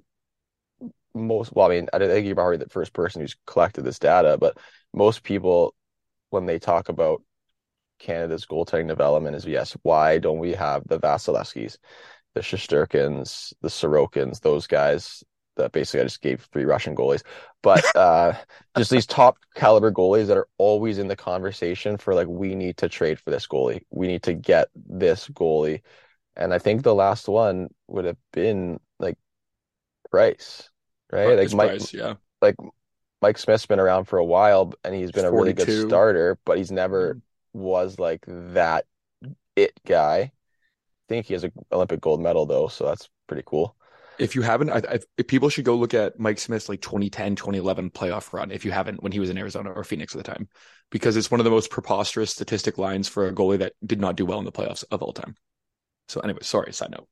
most 1.13 1.53
well, 1.53 1.67
I 1.67 1.69
mean, 1.69 1.87
I 1.93 1.99
think 1.99 2.25
you're 2.25 2.35
probably 2.35 2.57
the 2.57 2.69
first 2.69 2.93
person 2.93 3.21
who's 3.21 3.35
collected 3.45 3.83
this 3.83 3.99
data, 3.99 4.37
but 4.39 4.57
most 4.93 5.23
people, 5.23 5.75
when 6.29 6.45
they 6.45 6.59
talk 6.59 6.89
about 6.89 7.21
Canada's 7.99 8.45
goaltending 8.45 8.87
development, 8.87 9.35
is 9.35 9.45
yes, 9.45 9.77
why 9.83 10.17
don't 10.17 10.39
we 10.39 10.53
have 10.53 10.83
the 10.87 10.99
Vasilevskis, 10.99 11.77
the 12.33 12.41
Shesterkins, 12.41 13.53
the 13.61 13.69
Sorokins, 13.69 14.41
those 14.41 14.67
guys 14.67 15.23
that 15.55 15.71
basically 15.71 16.01
I 16.01 16.05
just 16.05 16.21
gave 16.21 16.47
three 16.51 16.65
Russian 16.65 16.95
goalies, 16.95 17.23
but 17.61 17.83
uh, 17.95 18.33
just 18.75 18.91
these 18.91 19.05
top 19.05 19.37
caliber 19.55 19.91
goalies 19.91 20.27
that 20.27 20.37
are 20.37 20.47
always 20.57 20.97
in 20.97 21.07
the 21.07 21.15
conversation 21.15 21.97
for 21.97 22.15
like 22.15 22.27
we 22.27 22.55
need 22.55 22.77
to 22.77 22.89
trade 22.89 23.19
for 23.19 23.29
this 23.31 23.47
goalie, 23.47 23.83
we 23.91 24.07
need 24.07 24.23
to 24.23 24.33
get 24.33 24.69
this 24.75 25.27
goalie 25.29 25.81
and 26.35 26.53
I 26.53 26.59
think 26.59 26.83
the 26.83 26.95
last 26.95 27.27
one 27.27 27.69
would 27.87 28.05
have 28.05 28.17
been 28.31 28.79
like 28.99 29.17
Price, 30.09 30.69
right? 31.11 31.37
like 31.37 31.53
Mike, 31.53 31.69
Price, 31.69 31.93
yeah. 31.93 32.15
Like 32.41 32.55
Mike 33.21 33.37
Smith's 33.37 33.65
been 33.65 33.79
around 33.79 34.05
for 34.05 34.17
a 34.17 34.25
while, 34.25 34.73
and 34.83 34.93
he's 34.93 35.11
been 35.11 35.25
42. 35.25 35.27
a 35.27 35.41
really 35.41 35.53
good 35.53 35.87
starter, 35.87 36.37
but 36.45 36.57
he's 36.57 36.71
never 36.71 37.15
mm-hmm. 37.15 37.59
was 37.59 37.99
like 37.99 38.25
that 38.27 38.85
it 39.55 39.79
guy. 39.85 40.17
I 40.17 40.31
think 41.09 41.27
he 41.27 41.33
has 41.33 41.43
an 41.43 41.51
Olympic 41.71 42.01
gold 42.01 42.21
medal 42.21 42.45
though, 42.45 42.67
so 42.67 42.85
that's 42.85 43.09
pretty 43.27 43.43
cool. 43.45 43.75
If 44.19 44.35
you 44.35 44.41
haven't, 44.43 44.69
I, 44.69 44.77
I, 44.77 44.99
if 45.17 45.27
people 45.27 45.49
should 45.49 45.65
go 45.65 45.75
look 45.75 45.93
at 45.93 46.19
Mike 46.19 46.37
Smith's 46.37 46.69
like 46.69 46.81
2010, 46.81 47.35
2011 47.35 47.89
playoff 47.89 48.31
run. 48.31 48.51
If 48.51 48.63
you 48.63 48.71
haven't, 48.71 49.01
when 49.01 49.11
he 49.11 49.19
was 49.19 49.29
in 49.29 49.37
Arizona 49.37 49.71
or 49.71 49.83
Phoenix 49.83 50.15
at 50.15 50.23
the 50.23 50.31
time, 50.31 50.47
because 50.91 51.17
it's 51.17 51.31
one 51.31 51.39
of 51.39 51.45
the 51.45 51.49
most 51.49 51.71
preposterous 51.71 52.31
statistic 52.31 52.77
lines 52.77 53.07
for 53.07 53.27
a 53.27 53.33
goalie 53.33 53.57
that 53.59 53.73
did 53.85 53.99
not 53.99 54.15
do 54.15 54.25
well 54.25 54.39
in 54.39 54.45
the 54.45 54.51
playoffs 54.51 54.83
of 54.91 55.01
all 55.01 55.13
time. 55.13 55.35
So 56.13 56.21
anyway, 56.21 56.39
sorry, 56.43 56.71
side 56.73 56.91
note. 56.91 57.07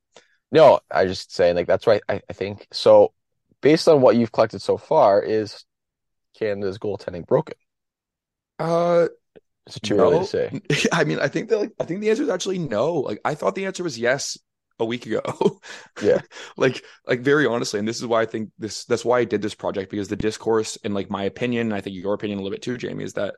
No, 0.52 0.78
I 0.88 1.06
just 1.06 1.34
saying 1.34 1.56
like 1.56 1.66
that's 1.66 1.88
right. 1.88 2.02
I, 2.08 2.20
I 2.30 2.32
think 2.32 2.68
so. 2.72 3.12
Based 3.60 3.88
on 3.88 4.00
what 4.00 4.16
you've 4.16 4.30
collected 4.30 4.60
so 4.60 4.76
far, 4.76 5.20
is 5.22 5.64
Canada's 6.38 6.78
goaltending 6.78 7.26
broken? 7.26 7.54
Uh, 8.60 9.08
Is 9.66 9.76
it 9.76 9.82
too 9.82 9.96
no. 9.96 10.04
early 10.04 10.18
to 10.20 10.24
say? 10.24 10.60
I 10.92 11.02
mean, 11.02 11.18
I 11.18 11.26
think 11.26 11.48
that 11.48 11.58
like 11.58 11.72
I 11.80 11.84
think 11.84 12.00
the 12.00 12.10
answer 12.10 12.22
is 12.22 12.28
actually 12.28 12.58
no. 12.58 12.94
Like 12.94 13.20
I 13.24 13.34
thought 13.34 13.56
the 13.56 13.66
answer 13.66 13.82
was 13.82 13.98
yes 13.98 14.38
a 14.78 14.84
week 14.84 15.06
ago. 15.06 15.22
Yeah. 16.02 16.20
like 16.56 16.84
like 17.08 17.20
very 17.20 17.46
honestly, 17.46 17.80
and 17.80 17.88
this 17.88 17.98
is 17.98 18.06
why 18.06 18.22
I 18.22 18.26
think 18.26 18.50
this 18.58 18.84
that's 18.84 19.04
why 19.04 19.18
I 19.18 19.24
did 19.24 19.42
this 19.42 19.54
project 19.54 19.90
because 19.90 20.08
the 20.08 20.16
discourse 20.16 20.78
and 20.84 20.94
like 20.94 21.10
my 21.10 21.24
opinion, 21.24 21.68
and 21.68 21.74
I 21.74 21.80
think 21.80 21.96
your 21.96 22.14
opinion 22.14 22.38
a 22.38 22.42
little 22.42 22.54
bit 22.54 22.62
too, 22.62 22.76
Jamie, 22.76 23.04
is 23.04 23.14
that 23.14 23.34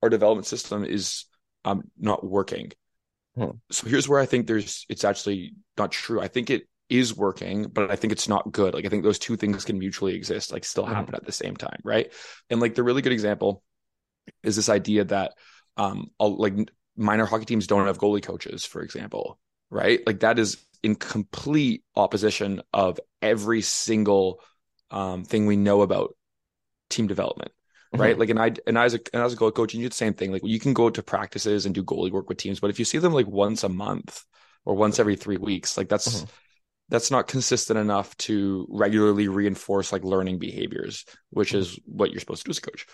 our 0.00 0.08
development 0.08 0.46
system 0.46 0.84
is 0.84 1.24
um 1.64 1.82
not 1.98 2.24
working. 2.24 2.70
Hmm. 3.38 3.50
So 3.70 3.86
here's 3.88 4.08
where 4.08 4.20
I 4.20 4.26
think 4.26 4.46
there's 4.46 4.86
it's 4.88 5.04
actually 5.04 5.54
not 5.76 5.92
true. 5.92 6.20
I 6.20 6.28
think 6.28 6.50
it 6.50 6.68
is 6.88 7.14
working, 7.16 7.64
but 7.64 7.90
I 7.90 7.96
think 7.96 8.12
it's 8.12 8.28
not 8.28 8.50
good. 8.50 8.74
Like 8.74 8.86
I 8.86 8.88
think 8.88 9.02
those 9.02 9.18
two 9.18 9.36
things 9.36 9.64
can 9.64 9.78
mutually 9.78 10.14
exist, 10.14 10.52
like 10.52 10.64
still 10.64 10.86
Mhm. 10.86 10.94
happen 10.94 11.14
at 11.14 11.24
the 11.24 11.32
same 11.32 11.56
time, 11.56 11.80
right? 11.84 12.12
And 12.50 12.60
like 12.60 12.74
the 12.74 12.82
really 12.82 13.02
good 13.02 13.12
example 13.12 13.62
is 14.42 14.56
this 14.56 14.68
idea 14.68 15.04
that 15.06 15.34
um 15.76 16.10
like 16.20 16.54
minor 16.96 17.26
hockey 17.26 17.46
teams 17.46 17.66
don't 17.66 17.86
have 17.86 17.98
goalie 17.98 18.22
coaches, 18.22 18.64
for 18.64 18.82
example, 18.82 19.38
right? 19.70 20.06
Like 20.06 20.20
that 20.20 20.38
is 20.38 20.58
in 20.82 20.96
complete 20.96 21.84
opposition 21.96 22.62
of 22.72 23.00
every 23.22 23.62
single 23.62 24.42
um 24.90 25.24
thing 25.24 25.46
we 25.46 25.56
know 25.56 25.82
about 25.82 26.16
team 26.90 27.06
development. 27.08 27.52
Right. 27.92 28.18
Like, 28.18 28.30
and 28.30 28.38
I, 28.38 28.52
and 28.66 28.78
I, 28.78 28.84
as 28.84 28.94
a, 28.94 29.00
and 29.12 29.22
as 29.22 29.32
a 29.32 29.36
goalie 29.36 29.54
coach, 29.54 29.74
you 29.74 29.80
do 29.80 29.88
the 29.88 29.94
same 29.94 30.14
thing. 30.14 30.30
Like, 30.30 30.42
you 30.44 30.60
can 30.60 30.74
go 30.74 30.90
to 30.90 31.02
practices 31.02 31.66
and 31.66 31.74
do 31.74 31.82
goalie 31.82 32.12
work 32.12 32.28
with 32.28 32.38
teams, 32.38 32.60
but 32.60 32.70
if 32.70 32.78
you 32.78 32.84
see 32.84 32.98
them 32.98 33.12
like 33.12 33.26
once 33.26 33.64
a 33.64 33.68
month 33.68 34.22
or 34.64 34.74
once 34.74 34.98
every 34.98 35.16
three 35.16 35.38
weeks, 35.38 35.76
like 35.76 35.88
that's, 35.88 36.22
Mhm. 36.22 36.28
that's 36.90 37.10
not 37.10 37.28
consistent 37.28 37.78
enough 37.78 38.16
to 38.18 38.66
regularly 38.70 39.28
reinforce 39.28 39.92
like 39.92 40.04
learning 40.04 40.38
behaviors, 40.38 41.04
which 41.30 41.54
is 41.54 41.78
what 41.86 42.10
you're 42.10 42.20
supposed 42.20 42.42
to 42.42 42.48
do 42.48 42.50
as 42.50 42.58
a 42.58 42.62
coach. 42.62 42.86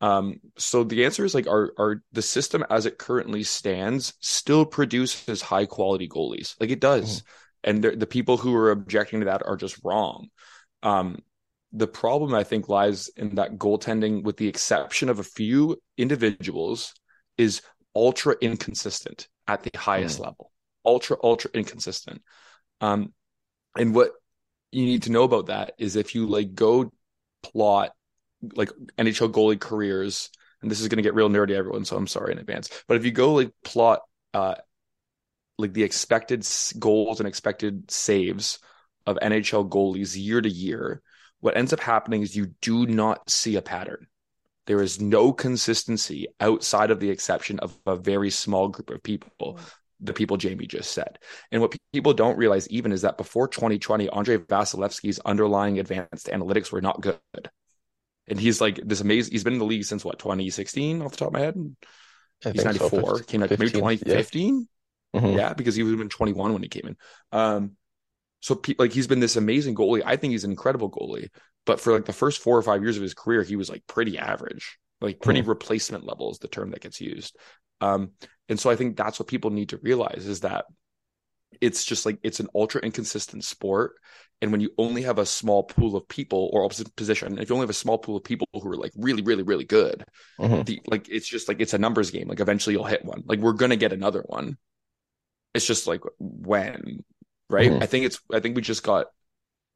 Um, 0.00 0.40
so 0.58 0.82
the 0.82 1.04
answer 1.04 1.24
is 1.24 1.34
like, 1.34 1.46
are, 1.46 1.72
are 1.78 2.02
the 2.12 2.22
system 2.22 2.64
as 2.68 2.86
it 2.86 2.98
currently 2.98 3.44
stands 3.44 4.14
still 4.20 4.64
produces 4.66 5.40
high 5.40 5.66
quality 5.66 6.08
goalies? 6.08 6.56
Like 6.58 6.70
it 6.70 6.80
does. 6.80 7.22
And 7.64 7.84
the 7.84 7.92
the 7.92 8.06
people 8.08 8.36
who 8.36 8.52
are 8.56 8.72
objecting 8.72 9.20
to 9.20 9.26
that 9.26 9.46
are 9.46 9.56
just 9.56 9.78
wrong. 9.84 10.28
Um, 10.82 11.18
the 11.72 11.86
problem 11.86 12.34
I 12.34 12.44
think 12.44 12.68
lies 12.68 13.08
in 13.08 13.36
that 13.36 13.56
goaltending, 13.56 14.22
with 14.22 14.36
the 14.36 14.48
exception 14.48 15.08
of 15.08 15.18
a 15.18 15.24
few 15.24 15.80
individuals, 15.96 16.94
is 17.38 17.62
ultra 17.94 18.36
inconsistent 18.40 19.28
at 19.48 19.62
the 19.62 19.70
highest 19.76 20.20
level. 20.20 20.52
Ultra, 20.84 21.16
ultra 21.22 21.50
inconsistent. 21.54 22.22
Um, 22.80 23.12
and 23.76 23.94
what 23.94 24.12
you 24.70 24.84
need 24.84 25.04
to 25.04 25.12
know 25.12 25.22
about 25.22 25.46
that 25.46 25.72
is 25.78 25.96
if 25.96 26.14
you 26.14 26.26
like 26.26 26.54
go 26.54 26.92
plot 27.42 27.92
like 28.54 28.70
NHL 28.98 29.30
goalie 29.30 29.60
careers, 29.60 30.30
and 30.60 30.70
this 30.70 30.80
is 30.80 30.88
going 30.88 30.96
to 30.96 31.02
get 31.02 31.14
real 31.14 31.28
nerdy, 31.28 31.52
everyone. 31.52 31.84
So 31.84 31.96
I'm 31.96 32.06
sorry 32.06 32.32
in 32.32 32.38
advance. 32.38 32.70
But 32.86 32.96
if 32.96 33.04
you 33.04 33.12
go 33.12 33.34
like 33.34 33.52
plot, 33.64 34.00
uh, 34.34 34.56
like 35.58 35.72
the 35.72 35.84
expected 35.84 36.46
goals 36.78 37.20
and 37.20 37.28
expected 37.28 37.90
saves 37.90 38.58
of 39.06 39.18
NHL 39.22 39.68
goalies 39.68 40.16
year 40.16 40.40
to 40.40 40.48
year, 40.48 41.02
what 41.42 41.56
ends 41.56 41.72
up 41.72 41.80
happening 41.80 42.22
is 42.22 42.34
you 42.36 42.54
do 42.62 42.86
not 42.86 43.28
see 43.28 43.56
a 43.56 43.62
pattern. 43.62 44.06
There 44.66 44.80
is 44.80 45.00
no 45.00 45.32
consistency 45.32 46.28
outside 46.38 46.92
of 46.92 47.00
the 47.00 47.10
exception 47.10 47.58
of 47.58 47.76
a 47.84 47.96
very 47.96 48.30
small 48.30 48.68
group 48.68 48.90
of 48.90 49.02
people, 49.02 49.58
the 50.00 50.12
people 50.12 50.36
Jamie 50.36 50.68
just 50.68 50.92
said. 50.92 51.18
And 51.50 51.60
what 51.60 51.74
people 51.92 52.14
don't 52.14 52.38
realize 52.38 52.68
even 52.68 52.92
is 52.92 53.02
that 53.02 53.18
before 53.18 53.48
2020, 53.48 54.08
Andre 54.08 54.38
Vasilevskiy's 54.38 55.18
underlying 55.18 55.80
advanced 55.80 56.28
analytics 56.28 56.70
were 56.70 56.80
not 56.80 57.00
good. 57.00 57.18
And 58.28 58.38
he's 58.38 58.60
like 58.60 58.80
this 58.84 59.00
amazing, 59.00 59.32
he's 59.32 59.42
been 59.42 59.54
in 59.54 59.58
the 59.58 59.64
league 59.64 59.84
since 59.84 60.04
what, 60.04 60.20
2016 60.20 61.02
off 61.02 61.10
the 61.10 61.16
top 61.16 61.28
of 61.28 61.34
my 61.34 61.40
head? 61.40 61.76
He's 62.52 62.62
think 62.62 62.76
so. 62.76 62.86
94, 62.88 63.18
Fif- 63.18 63.26
came 63.26 63.40
like 63.40 63.50
maybe 63.50 63.66
15, 63.72 63.80
yeah. 63.82 63.88
2015 63.96 64.68
Mhm. 65.14 65.36
yeah, 65.36 65.52
because 65.52 65.74
he 65.74 65.82
was 65.82 65.94
been 65.96 66.08
21 66.08 66.52
when 66.52 66.62
he 66.62 66.68
came 66.68 66.86
in. 66.86 66.96
Um, 67.32 67.72
so 68.42 68.60
like 68.78 68.92
he's 68.92 69.06
been 69.06 69.20
this 69.20 69.36
amazing 69.36 69.74
goalie. 69.74 70.02
I 70.04 70.16
think 70.16 70.32
he's 70.32 70.44
an 70.44 70.50
incredible 70.50 70.90
goalie, 70.90 71.30
but 71.64 71.80
for 71.80 71.92
like 71.94 72.04
the 72.04 72.12
first 72.12 72.42
four 72.42 72.58
or 72.58 72.62
five 72.62 72.82
years 72.82 72.96
of 72.98 73.02
his 73.02 73.14
career, 73.14 73.42
he 73.42 73.56
was 73.56 73.70
like 73.70 73.86
pretty 73.86 74.18
average, 74.18 74.78
like 75.00 75.20
pretty 75.20 75.40
replacement 75.42 76.04
level 76.04 76.30
is 76.30 76.38
the 76.40 76.48
term 76.48 76.72
that 76.72 76.82
gets 76.82 77.00
used. 77.00 77.34
Um, 77.80 78.10
and 78.50 78.60
so 78.60 78.68
I 78.68 78.76
think 78.76 78.96
that's 78.96 79.18
what 79.18 79.28
people 79.28 79.50
need 79.50 79.70
to 79.70 79.78
realize 79.78 80.26
is 80.26 80.40
that 80.40 80.66
it's 81.60 81.84
just 81.84 82.04
like 82.04 82.18
it's 82.22 82.40
an 82.40 82.48
ultra 82.54 82.80
inconsistent 82.82 83.44
sport. 83.44 83.94
And 84.40 84.50
when 84.50 84.60
you 84.60 84.70
only 84.76 85.02
have 85.02 85.18
a 85.18 85.26
small 85.26 85.62
pool 85.62 85.94
of 85.94 86.08
people 86.08 86.50
or 86.52 86.64
opposite 86.64 86.94
position, 86.96 87.38
if 87.38 87.48
you 87.48 87.54
only 87.54 87.62
have 87.62 87.70
a 87.70 87.74
small 87.74 87.98
pool 87.98 88.16
of 88.16 88.24
people 88.24 88.48
who 88.52 88.68
are 88.72 88.76
like 88.76 88.92
really, 88.96 89.22
really, 89.22 89.44
really 89.44 89.64
good, 89.64 90.04
Mhm. 90.40 90.66
the 90.66 90.80
like 90.88 91.08
it's 91.08 91.28
just 91.28 91.46
like 91.46 91.60
it's 91.60 91.74
a 91.74 91.78
numbers 91.78 92.10
game. 92.10 92.26
Like 92.26 92.40
eventually 92.40 92.74
you'll 92.74 92.84
hit 92.84 93.04
one. 93.04 93.22
Like 93.24 93.38
we're 93.38 93.52
gonna 93.52 93.76
get 93.76 93.92
another 93.92 94.22
one. 94.26 94.58
It's 95.54 95.66
just 95.66 95.86
like 95.86 96.00
when, 96.18 97.04
right? 97.52 97.70
Mhm. 97.70 97.82
I 97.82 97.86
think 97.86 98.06
it's 98.06 98.20
I 98.32 98.40
think 98.40 98.56
we 98.56 98.62
just 98.62 98.82
got 98.82 99.06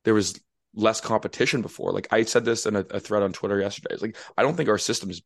there 0.05 0.15
was 0.15 0.41
less 0.75 1.01
competition 1.01 1.63
before. 1.63 1.93
Like 1.93 2.09
I 2.11 2.25
said 2.25 2.45
this 2.45 2.67
in 2.67 2.77
a, 2.77 2.81
a 2.81 3.01
thread 3.01 3.23
on 3.23 3.33
Twitter 3.33 3.61
yesterday. 3.61 3.95
It's 3.95 4.03
like 4.03 4.17
I 4.37 4.43
don't 4.43 4.57
think 4.57 4.69
our 4.69 4.79
system 4.79 5.11
is 5.11 5.23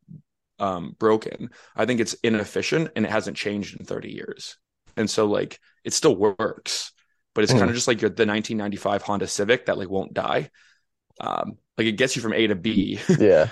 um 0.59 0.95
broken. 0.99 1.51
I 1.75 1.87
think 1.87 2.01
it's 2.01 2.15
inefficient 2.23 2.91
and 2.97 3.05
it 3.07 3.11
hasn't 3.11 3.37
changed 3.37 3.79
in 3.79 3.87
30 3.87 4.11
years. 4.11 4.59
And 4.97 5.09
so 5.09 5.27
like 5.27 5.59
it 5.85 5.93
still 5.95 6.15
works, 6.17 6.93
but 7.35 7.45
it's 7.45 7.53
Mhm. 7.53 7.59
kind 7.59 7.71
of 7.71 7.75
just 7.77 7.89
like 7.89 8.01
the 8.01 8.07
1995 8.27 9.03
Honda 9.03 9.27
Civic 9.27 9.67
that 9.67 9.79
like 9.79 9.89
won't 9.89 10.13
die. 10.15 10.51
Um 11.21 11.57
like 11.79 11.87
it 11.87 11.93
gets 11.93 12.15
you 12.17 12.23
from 12.23 12.35
A 12.35 12.47
to 12.49 12.55
B 12.55 13.01
Yeah. 13.19 13.49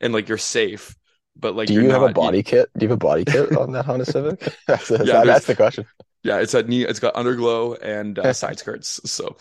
and 0.00 0.12
like 0.12 0.28
you're 0.28 0.38
safe. 0.38 0.94
But 1.40 1.54
like 1.54 1.68
Do 1.68 1.74
you 1.74 1.90
have 1.90 2.02
a 2.02 2.06
not- 2.06 2.14
body 2.14 2.42
kit? 2.42 2.68
Do 2.76 2.84
you 2.84 2.88
have 2.90 2.96
a 2.96 2.98
body 2.98 3.24
kit 3.24 3.56
on 3.56 3.72
that 3.72 3.84
Honda 3.86 4.04
Civic? 4.04 4.40
that's, 4.66 4.90
Yeah, 4.90 5.24
that's 5.24 5.46
the 5.46 5.54
question. 5.56 5.86
Yeah, 6.22 6.38
it's 6.40 6.54
a 6.54 6.62
knee. 6.62 6.84
It's 6.84 7.00
got 7.00 7.14
underglow 7.14 7.78
and 7.80 8.18
uh, 8.18 8.32
side 8.32 8.58
skirts. 8.58 9.00
So, 9.04 9.36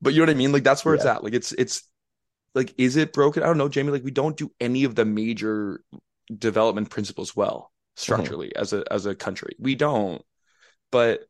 but 0.00 0.12
you 0.12 0.20
know 0.20 0.26
what 0.26 0.30
I 0.30 0.38
mean? 0.38 0.52
Like 0.52 0.64
that's 0.64 0.84
where 0.84 0.94
it's 0.94 1.04
at. 1.04 1.24
Like 1.24 1.34
it's 1.34 1.52
it's 1.52 1.82
like 2.54 2.74
is 2.78 2.96
it 2.96 3.12
broken? 3.12 3.42
I 3.42 3.46
don't 3.46 3.58
know, 3.58 3.68
Jamie. 3.68 3.90
Like 3.90 4.04
we 4.04 4.10
don't 4.10 4.36
do 4.36 4.52
any 4.60 4.84
of 4.84 4.94
the 4.94 5.04
major 5.04 5.82
development 6.36 6.90
principles 6.90 7.34
well 7.34 7.72
structurally 7.96 8.54
as 8.56 8.72
a 8.72 8.84
as 8.90 9.06
a 9.06 9.14
country. 9.14 9.56
We 9.58 9.74
don't. 9.74 10.22
But 10.90 11.20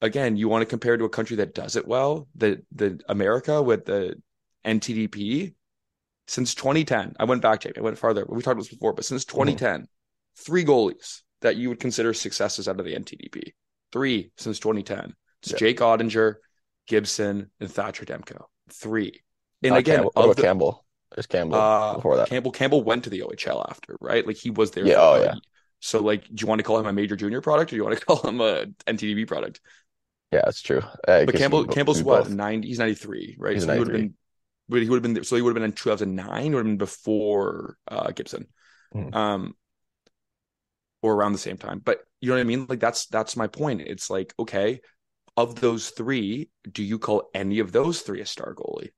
again, 0.00 0.36
you 0.36 0.48
want 0.48 0.62
to 0.62 0.66
compare 0.66 0.96
to 0.96 1.04
a 1.04 1.10
country 1.10 1.36
that 1.36 1.54
does 1.54 1.76
it 1.76 1.86
well, 1.86 2.28
the 2.34 2.62
the 2.72 3.00
America 3.08 3.62
with 3.62 3.84
the 3.84 4.20
NTDP 4.64 5.54
since 6.26 6.54
2010. 6.54 7.14
I 7.18 7.24
went 7.24 7.42
back, 7.42 7.60
Jamie. 7.60 7.78
I 7.78 7.82
went 7.82 7.98
farther. 7.98 8.24
We 8.28 8.36
talked 8.36 8.52
about 8.52 8.62
this 8.62 8.68
before, 8.68 8.92
but 8.92 9.04
since 9.04 9.24
2010, 9.24 9.88
three 10.36 10.64
goalies 10.64 11.22
that 11.40 11.56
you 11.56 11.68
would 11.68 11.80
consider 11.80 12.14
successes 12.14 12.68
out 12.68 12.78
of 12.78 12.84
the 12.84 12.94
NTDP. 12.94 13.52
Three 13.92 14.32
since 14.36 14.58
2010. 14.58 15.14
It's 15.42 15.52
Yeah. 15.52 15.58
Jake 15.58 15.78
Oettinger, 15.80 16.36
Gibson, 16.86 17.50
and 17.60 17.70
Thatcher 17.70 18.04
Demko. 18.04 18.44
Three. 18.72 19.22
And 19.62 19.70
Not 19.70 19.78
again, 19.80 19.96
Campbell. 19.96 20.12
What 20.14 20.24
about 20.24 20.36
the- 20.36 20.42
Campbell? 20.42 20.86
There's 21.14 21.26
Campbell 21.26 21.56
uh, 21.56 21.94
before 21.96 22.16
that. 22.18 22.28
Campbell 22.28 22.52
Campbell 22.52 22.84
went 22.84 23.02
to 23.04 23.10
the 23.10 23.20
OHL 23.22 23.68
after, 23.68 23.96
right? 24.00 24.24
Like 24.24 24.36
he 24.36 24.50
was 24.50 24.70
there. 24.70 24.86
Yeah, 24.86 24.96
oh, 25.00 25.20
yeah. 25.20 25.34
So 25.80 26.00
like, 26.00 26.22
do 26.28 26.34
you 26.38 26.46
want 26.46 26.60
to 26.60 26.62
call 26.62 26.78
him 26.78 26.86
a 26.86 26.92
major 26.92 27.16
junior 27.16 27.40
product, 27.40 27.70
or 27.70 27.74
do 27.74 27.76
you 27.76 27.84
want 27.84 27.98
to 27.98 28.06
call 28.06 28.20
him 28.22 28.40
a 28.40 28.66
NTDP 28.86 29.26
product? 29.26 29.60
Yeah, 30.30 30.42
that's 30.44 30.62
true. 30.62 30.82
I 31.08 31.24
But 31.24 31.34
Campbell 31.34 31.64
Campbell's 31.66 32.02
what 32.04 32.24
both- 32.24 32.32
ninety? 32.32 32.68
He's 32.68 32.78
ninety 32.78 32.94
three, 32.94 33.34
right? 33.40 33.54
He's 33.54 33.64
so 33.64 33.72
he 33.72 33.78
would 33.80 33.88
have 33.88 33.96
been. 33.96 34.14
He 34.68 34.88
would 34.88 35.02
have 35.04 35.14
been 35.14 35.24
so 35.24 35.34
he 35.34 35.42
would 35.42 35.50
have 35.50 35.54
been 35.54 35.64
in 35.64 35.72
two 35.72 35.90
thousand 35.90 36.14
nine. 36.14 36.52
Would 36.52 36.58
have 36.58 36.66
been 36.66 36.76
before 36.78 37.76
uh, 37.88 38.12
Gibson, 38.12 38.46
Mhm. 38.94 39.12
um, 39.12 39.56
or 41.02 41.14
around 41.14 41.32
the 41.32 41.38
same 41.38 41.56
time. 41.56 41.80
But 41.84 42.00
you 42.20 42.28
know 42.28 42.34
what 42.36 42.40
I 42.40 42.44
mean? 42.44 42.66
Like 42.68 42.80
that's 42.80 43.06
that's 43.06 43.36
my 43.36 43.46
point. 43.46 43.80
It's 43.82 44.10
like 44.10 44.34
okay, 44.38 44.80
of 45.36 45.60
those 45.60 45.90
three, 45.90 46.50
do 46.70 46.82
you 46.82 46.98
call 46.98 47.30
any 47.34 47.58
of 47.60 47.72
those 47.72 48.00
three 48.02 48.20
a 48.20 48.26
star 48.26 48.54
goalie? 48.54 48.90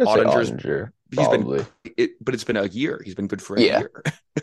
Oettinger's- 0.00 0.50
Ottinger, 0.52 0.90
he's 1.10 1.28
been- 1.28 1.42
probably. 1.42 1.66
It, 1.96 2.10
but 2.20 2.34
it's 2.34 2.44
been 2.44 2.56
a 2.56 2.66
year. 2.66 3.00
He's 3.04 3.14
been 3.14 3.26
good 3.28 3.42
for 3.42 3.56
a 3.56 3.60
Yeah. 3.60 3.78
year. 3.80 4.02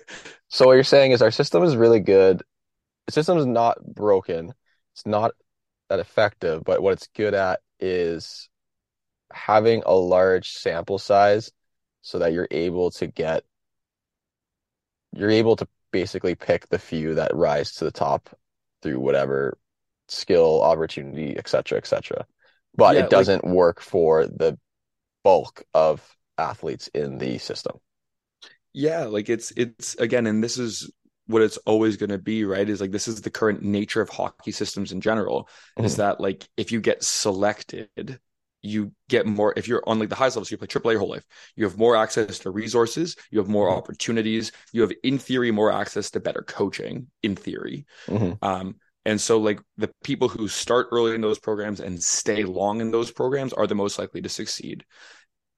So 0.49 0.65
what 0.67 0.73
you're 0.73 0.83
saying 0.85 1.11
is 1.11 1.21
our 1.21 1.29
system 1.29 1.63
is 1.63 1.75
really 1.75 1.99
good. 1.99 2.41
The 3.07 3.11
system 3.11 3.37
is 3.37 3.45
not 3.45 3.83
broken. 3.85 4.53
It's 4.93 5.05
not 5.05 5.31
that 5.89 5.99
effective, 5.99 6.63
but 6.63 6.81
what 6.81 6.93
it's 6.93 7.07
good 7.15 7.33
at 7.33 7.59
is 7.81 8.47
having 9.33 9.83
a 9.85 9.93
large 9.93 10.51
sample 10.53 10.99
size 10.99 11.51
so 12.01 12.19
that 12.19 12.31
you're 12.31 12.47
able 12.49 12.91
to 12.91 13.07
get 13.07 13.43
you're 15.13 15.31
able 15.31 15.57
to 15.57 15.67
basically 15.99 16.35
pick 16.35 16.67
the 16.69 16.79
few 16.79 17.15
that 17.15 17.35
rise 17.35 17.71
to 17.73 17.85
the 17.85 17.91
top 17.91 18.29
through 18.81 18.99
whatever 18.99 19.57
skill, 20.07 20.61
opportunity, 20.61 21.37
etc., 21.37 21.47
cetera, 21.49 21.77
et 21.79 21.87
cetera. 21.87 22.25
but 22.77 22.95
Yeah, 22.95 22.99
it 22.99 23.09
doesn't 23.09 23.43
work 23.45 23.81
for 23.81 24.27
the 24.27 24.57
bulk 25.23 25.63
of 25.73 26.17
athletes 26.37 26.89
in 26.89 27.17
the 27.19 27.37
system. 27.39 27.79
Yeah, 28.73 29.05
like 29.05 29.29
it's 29.29 29.51
it's 29.51 29.95
again, 29.95 30.27
and 30.27 30.43
this 30.43 30.57
is 30.57 30.91
what 31.25 31.41
it's 31.41 31.57
always 31.57 31.97
going 31.97 32.09
to 32.11 32.17
be, 32.17 32.45
right? 32.45 32.67
Is 32.67 32.79
like 32.79 32.91
this 32.91 33.07
is 33.07 33.21
the 33.21 33.29
current 33.29 33.61
nature 33.63 34.01
of 34.01 34.09
hockey 34.09 34.51
systems 34.51 34.91
in 34.91 35.01
general. 35.01 35.49
Is 35.81 35.95
Mhm. 35.95 35.97
that 35.97 36.19
like 36.21 36.47
if 36.57 36.71
you 36.71 36.79
get 36.81 37.03
selected, 37.03 38.19
you 38.61 38.91
get 39.09 39.25
more. 39.25 39.53
If 39.55 39.67
you're 39.67 39.83
on 39.87 39.99
like 39.99 40.09
the 40.09 40.15
highest 40.15 40.35
level, 40.35 40.45
so 40.45 40.51
you 40.53 40.57
play 40.57 40.67
AAA 40.67 40.93
your 40.93 40.99
whole 40.99 41.09
life, 41.09 41.25
you 41.55 41.65
have 41.65 41.77
more 41.77 41.95
access 41.95 42.39
to 42.39 42.49
resources, 42.51 43.15
you 43.31 43.39
have 43.39 43.47
more 43.47 43.69
Mhm. 43.69 43.77
opportunities, 43.77 44.51
you 44.73 44.81
have 44.81 44.91
in 45.03 45.19
theory 45.19 45.51
more 45.51 45.71
access 45.71 46.11
to 46.11 46.19
better 46.19 46.41
coaching. 46.41 47.07
In 47.23 47.35
theory, 47.35 47.85
Mhm. 48.07 48.39
um, 48.41 48.75
and 49.05 49.19
so 49.21 49.39
like 49.39 49.61
the 49.77 49.89
people 50.03 50.27
who 50.27 50.47
start 50.47 50.87
early 50.91 51.15
in 51.15 51.21
those 51.21 51.39
programs 51.39 51.79
and 51.79 52.01
stay 52.01 52.43
long 52.43 52.81
in 52.81 52.91
those 52.91 53.11
programs 53.11 53.53
are 53.53 53.67
the 53.67 53.75
most 53.75 53.99
likely 53.99 54.21
to 54.21 54.29
succeed. 54.29 54.85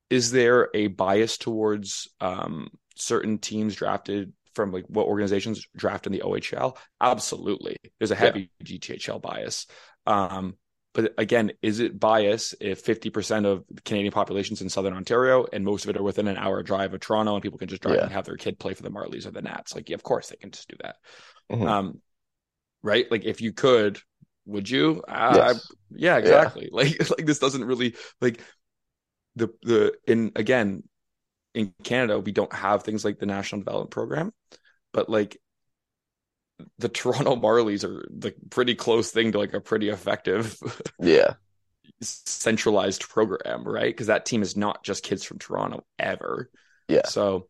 Is 0.09 0.31
there 0.31 0.69
a 0.73 0.87
bias 0.87 1.37
towards 1.37 2.07
um, 2.19 2.69
certain 2.95 3.37
teams 3.37 3.75
drafted 3.75 4.33
from 4.55 4.71
like 4.71 4.85
what 4.87 5.05
organizations 5.05 5.65
draft 5.75 6.05
in 6.07 6.11
the 6.11 6.21
OHL? 6.21 6.77
Absolutely. 6.99 7.77
There's 7.99 8.11
a 8.11 8.15
Yeah. 8.15 8.25
heavy 8.27 8.51
GTHL 8.63 9.19
bias. 9.19 9.67
Um, 10.05 10.57
again, 11.17 11.51
is 11.61 11.79
it 11.79 11.99
bias 11.99 12.55
if 12.59 12.83
50% 12.83 13.45
of 13.45 13.63
the 13.69 13.81
Canadian 13.81 14.11
population's 14.11 14.61
in 14.61 14.69
Southern 14.69 14.93
Ontario 14.93 15.45
and 15.51 15.63
most 15.63 15.83
of 15.85 15.89
it 15.89 15.97
are 15.97 16.03
within 16.03 16.27
an 16.27 16.37
hour 16.37 16.63
drive 16.63 16.93
of 16.93 16.99
Toronto 16.99 17.33
and 17.35 17.43
people 17.43 17.59
can 17.59 17.67
just 17.67 17.81
drive 17.81 17.95
Yeah. 17.97 18.03
and 18.03 18.11
have 18.11 18.25
their 18.25 18.37
kid 18.37 18.59
play 18.59 18.73
for 18.73 18.83
the 18.83 18.89
Marlies 18.91 19.25
or 19.25 19.31
the 19.31 19.41
Nats? 19.41 19.75
Like, 19.75 19.89
yeah, 19.89 19.95
of 19.95 20.03
course 20.03 20.29
they 20.29 20.35
can 20.37 20.51
just 20.51 20.69
do 20.69 20.75
that. 20.81 20.95
Mhm. 21.51 21.67
Um, 21.67 22.01
right? 22.81 23.09
Like 23.11 23.25
if 23.25 23.41
you 23.41 23.53
could, 23.53 23.99
would 24.45 24.69
you? 24.69 25.03
I, 25.07 25.35
Yes. 25.35 25.71
yeah, 25.91 26.17
exactly. 26.17 26.69
Like 26.73 26.97
like 27.09 27.25
this 27.25 27.39
doesn't 27.39 27.63
really 27.65 27.95
like 28.21 28.41
the 29.35 29.49
the 29.61 29.93
in 30.07 30.31
again 30.35 30.83
in 31.53 31.73
Canada 31.83 32.19
we 32.19 32.31
don't 32.31 32.53
have 32.53 32.83
things 32.83 33.03
like 33.05 33.19
the 33.19 33.25
National 33.25 33.61
Development 33.61 33.91
Program, 33.91 34.33
but 34.93 35.09
like 35.09 35.37
the 36.77 36.89
Toronto 36.89 37.35
Marlies 37.35 37.83
are 37.83 38.07
the 38.09 38.33
pretty 38.49 38.75
close 38.75 39.11
thing 39.11 39.31
to 39.31 39.37
like 39.39 39.53
a 39.53 39.61
pretty 39.61 39.89
effective 39.89 40.57
Yeah. 40.99 41.33
centralized 42.01 43.07
program, 43.09 43.63
right? 43.67 43.93
Because 43.93 44.07
that 44.07 44.25
team 44.25 44.41
is 44.41 44.55
not 44.55 44.83
just 44.83 45.03
kids 45.03 45.23
from 45.23 45.39
Toronto 45.39 45.83
ever. 45.97 46.49
Yeah. 46.87 47.05
So 47.05 47.47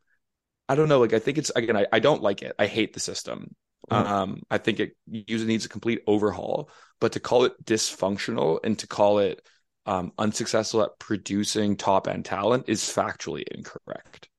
I 0.67 0.75
don't 0.75 0.89
know. 0.89 0.99
Like 0.99 1.13
I 1.13 1.19
think 1.19 1.37
it's 1.37 1.51
again, 1.55 1.77
I, 1.77 1.87
I 1.91 1.99
don't 1.99 2.21
like 2.21 2.41
it. 2.41 2.55
I 2.59 2.67
hate 2.67 2.93
the 2.93 2.99
system. 2.99 3.55
Mhm. 3.91 4.05
Um, 4.05 4.43
I 4.51 4.57
think 4.59 4.79
it 4.79 4.95
usually 5.07 5.47
needs 5.47 5.65
a 5.65 5.69
complete 5.69 6.01
overhaul. 6.05 6.69
But 6.99 7.13
to 7.13 7.19
call 7.19 7.45
it 7.45 7.63
dysfunctional 7.65 8.59
and 8.63 8.77
to 8.79 8.87
call 8.87 9.19
it 9.19 9.41
um, 9.85 10.11
unsuccessful 10.17 10.83
at 10.83 10.99
producing 10.99 11.75
top 11.75 12.07
end 12.07 12.25
talent 12.25 12.65
is 12.67 12.81
factually 12.81 13.43
incorrect. 13.49 14.29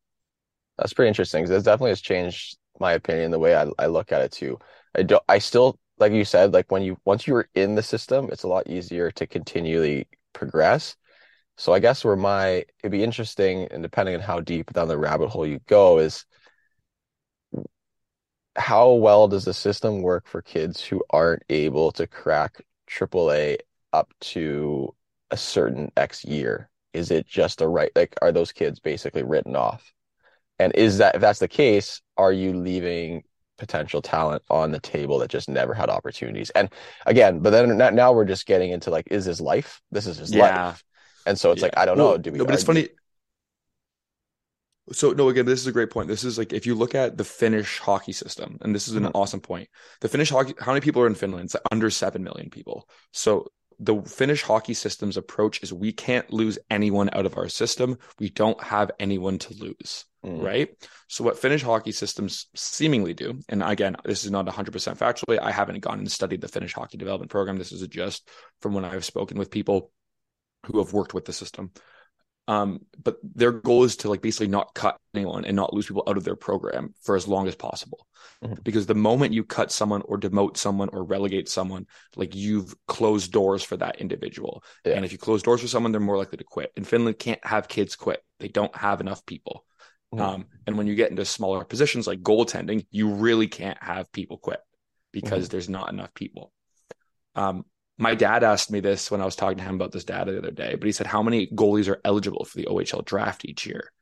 That's 0.79 0.93
pretty 0.93 1.09
interesting 1.09 1.43
because 1.43 1.63
it 1.63 1.65
definitely 1.65 1.91
has 1.91 2.01
changed 2.01 2.59
my 2.81 2.93
opinion, 2.93 3.31
the 3.31 3.39
way 3.39 3.55
I, 3.57 3.67
I 3.79 3.87
look 3.87 4.13
at 4.13 4.23
it 4.23 4.33
too. 4.33 4.59
I 4.95 5.03
don't, 5.03 5.23
I 5.29 5.39
still, 5.39 5.79
like 5.99 6.13
you 6.13 6.25
said, 6.25 6.53
like 6.53 6.71
when 6.71 6.83
you, 6.83 6.99
once 7.05 7.27
you're 7.27 7.49
in 7.55 7.75
the 7.75 7.83
system, 7.83 8.29
it's 8.33 8.43
a 8.43 8.49
lot 8.49 8.69
easier 8.69 9.11
to 9.13 9.27
continually 9.27 10.09
progress. 10.33 10.97
So 11.57 11.75
I 11.75 11.79
guess 11.79 12.05
where 12.05 12.17
my, 12.17 12.65
it'd 12.83 12.91
be 12.91 13.05
interesting, 13.05 13.69
and 13.71 13.83
depending 13.83 14.15
on 14.15 14.23
how 14.23 14.41
deep 14.41 14.73
down 14.73 14.89
the 14.89 14.99
rabbit 14.99 15.29
hole 15.29 15.47
you 15.47 15.61
go, 15.67 15.99
is 15.99 16.25
how 18.57 18.93
well 18.93 19.29
does 19.29 19.45
the 19.45 19.55
system 19.55 20.03
work 20.03 20.27
for 20.27 20.43
kids 20.43 20.83
who 20.83 21.03
aren't 21.11 21.43
able 21.49 21.93
to 21.93 22.07
crack 22.07 22.63
AAA 22.87 23.59
up 23.93 24.13
to 24.21 24.95
a 25.31 25.37
certain 25.37 25.91
X 25.97 26.25
year? 26.25 26.71
Is 26.93 27.11
it 27.11 27.27
just 27.27 27.61
a 27.61 27.69
right, 27.69 27.93
like, 27.95 28.15
are 28.23 28.33
those 28.33 28.53
kids 28.53 28.81
basically 28.81 29.23
written 29.23 29.55
off? 29.55 29.93
And 30.61 30.75
is 30.75 30.99
that, 30.99 31.15
if 31.15 31.23
that's 31.23 31.39
the 31.39 31.49
case, 31.49 32.03
are 32.19 32.33
you 32.33 32.53
leaving 32.53 33.25
potential 33.57 34.03
talent 34.03 34.43
on 34.51 34.73
the 34.73 34.79
table 34.79 35.19
that 35.21 35.31
just 35.31 35.49
never 35.49 35.73
had 35.73 35.89
opportunities? 35.89 36.51
And 36.51 36.69
again, 37.07 37.41
but 37.41 37.51
then 37.51 37.79
now- 37.79 37.89
now 37.89 38.13
we're 38.13 38.27
just 38.27 38.45
getting 38.47 38.71
into 38.71 38.91
like, 38.91 39.09
is 39.11 39.25
his 39.25 39.41
life? 39.41 39.81
This 39.91 40.07
is 40.07 40.19
his 40.19 40.35
Yeah. 40.35 40.67
life. 40.67 40.85
And 41.25 41.39
so 41.39 41.51
it's 41.51 41.61
Yeah. 41.61 41.67
like, 41.67 41.79
I 41.79 41.87
don't 41.87 41.97
Well, 41.97 42.11
know. 42.13 42.19
Do 42.19 42.31
we 42.33 42.39
no, 42.39 42.45
but 42.45 42.55
it's 42.55 42.65
funny. 42.65 42.89
So 44.93 45.13
no, 45.13 45.29
again, 45.31 45.47
this 45.47 45.61
is 45.61 45.67
a 45.67 45.73
great 45.73 45.91
point. 45.91 46.09
This 46.09 46.25
is 46.25 46.37
like 46.37 46.53
if 46.53 46.67
you 46.67 46.75
look 46.75 46.95
at 46.95 47.17
the 47.17 47.25
Finnish 47.25 47.79
hockey 47.79 48.13
system, 48.13 48.59
and 48.61 48.75
this 48.75 48.87
is 48.89 48.95
an 48.97 49.05
Mhm. 49.05 49.13
awesome 49.15 49.41
point. 49.41 49.69
The 50.01 50.09
Finnish 50.09 50.31
hockey, 50.31 50.55
how 50.59 50.73
many 50.73 50.83
people 50.83 51.01
are 51.03 51.07
in 51.07 51.15
Finland? 51.15 51.47
It's 51.47 51.57
under 51.73 51.89
seven 51.91 52.23
million 52.23 52.51
people. 52.51 52.89
So 53.13 53.47
the 53.79 54.03
Finnish 54.03 54.43
hockey 54.43 54.75
system's 54.75 55.17
approach 55.17 55.63
is 55.63 55.73
we 55.73 55.93
can't 55.93 56.31
lose 56.33 56.59
anyone 56.71 57.09
out 57.13 57.25
of 57.25 57.39
our 57.39 57.49
system. 57.49 57.99
We 58.19 58.29
don't 58.31 58.61
have 58.63 58.91
anyone 58.99 59.39
to 59.39 59.55
lose, 59.55 60.07
Mm. 60.25 60.45
right? 60.45 60.69
So 61.09 61.25
what 61.25 61.39
Finnish 61.39 61.63
hockey 61.63 61.93
systems 61.93 62.47
seemingly 62.55 63.15
do, 63.15 63.41
and 63.49 63.63
again, 63.63 63.97
this 64.05 64.25
is 64.25 64.31
not 64.31 64.47
100% 64.47 64.99
factually. 64.99 65.39
I 65.41 65.51
haven't 65.51 65.81
gone 65.81 65.99
and 65.99 66.13
studied 66.13 66.43
the 66.43 66.49
Finnish 66.49 66.75
hockey 66.75 66.99
development 66.99 67.31
program. 67.31 67.57
This 67.57 67.73
is 67.73 67.87
just 67.89 68.29
from 68.61 68.75
when 68.75 68.85
I've 68.85 69.05
spoken 69.05 69.39
with 69.39 69.51
people 69.51 69.91
who 70.67 70.79
have 70.79 70.93
worked 70.93 71.15
with 71.15 71.25
the 71.25 71.33
system. 71.33 71.71
Um, 72.49 72.81
but 73.03 73.17
their 73.23 73.53
goal 73.53 73.85
is 73.85 73.97
to 73.99 74.11
like 74.11 74.23
basically 74.23 74.49
not 74.49 74.75
cut 74.75 74.97
anyone 75.15 75.45
and 75.45 75.55
not 75.55 75.73
lose 75.73 75.87
people 75.87 76.03
out 76.09 76.17
of 76.17 76.25
their 76.25 76.37
program 76.37 76.95
for 77.01 77.15
as 77.15 77.29
long 77.29 77.47
as 77.47 77.55
possible. 77.55 78.07
Mhm. 78.43 78.63
Because 78.65 78.87
the 78.87 78.95
moment 78.95 79.33
you 79.33 79.45
cut 79.45 79.71
someone 79.71 80.03
or 80.05 80.19
demote 80.19 80.57
someone 80.57 80.89
or 80.93 81.05
relegate 81.05 81.49
someone, 81.49 81.87
like 82.17 82.35
you've 82.35 82.75
closed 82.89 83.31
doors 83.31 83.63
for 83.63 83.77
that 83.77 84.01
individual. 84.01 84.65
Yeah. 84.85 84.95
And 84.95 85.05
if 85.05 85.13
you 85.13 85.19
close 85.19 85.43
doors 85.43 85.61
for 85.61 85.69
someone, 85.69 85.93
they're 85.93 86.01
more 86.01 86.19
likely 86.19 86.39
to 86.39 86.45
quit. 86.45 86.73
And 86.77 86.87
Finland 86.87 87.19
can't 87.19 87.45
have 87.47 87.69
kids 87.69 87.95
quit. 87.95 88.23
They 88.41 88.49
don't 88.49 88.75
have 88.75 89.01
enough 89.01 89.25
people. 89.25 89.65
Mhm. 90.15 90.21
Um, 90.21 90.47
and 90.67 90.77
when 90.77 90.87
you 90.87 90.95
get 90.95 91.11
into 91.11 91.25
smaller 91.25 91.65
positions 91.65 92.07
like 92.07 92.21
goaltending, 92.23 92.87
you 92.91 93.09
really 93.15 93.47
can't 93.47 93.81
have 93.83 94.11
people 94.13 94.39
quit 94.39 94.61
because 95.13 95.49
there's 95.49 95.69
not 95.69 95.93
enough 95.93 96.13
people. 96.15 96.53
Um, 97.35 97.65
my 97.99 98.15
dad 98.15 98.43
asked 98.43 98.71
me 98.71 98.81
this 98.81 99.11
when 99.11 99.21
I 99.21 99.25
was 99.25 99.37
talking 99.37 99.59
to 99.59 99.65
him 99.65 99.75
about 99.75 99.93
this 99.93 100.05
data 100.05 100.33
the 100.33 100.39
other 100.39 100.51
day, 100.51 100.75
but 100.75 100.87
he 100.87 100.93
said, 100.93 101.07
How 101.07 101.23
many 101.23 101.47
goalies 101.49 101.89
are 101.89 102.01
eligible 102.05 102.45
for 102.45 102.57
the 102.57 102.67
OHL 102.67 103.05
draft 103.05 103.45
each 103.45 103.67
year? 103.67 103.93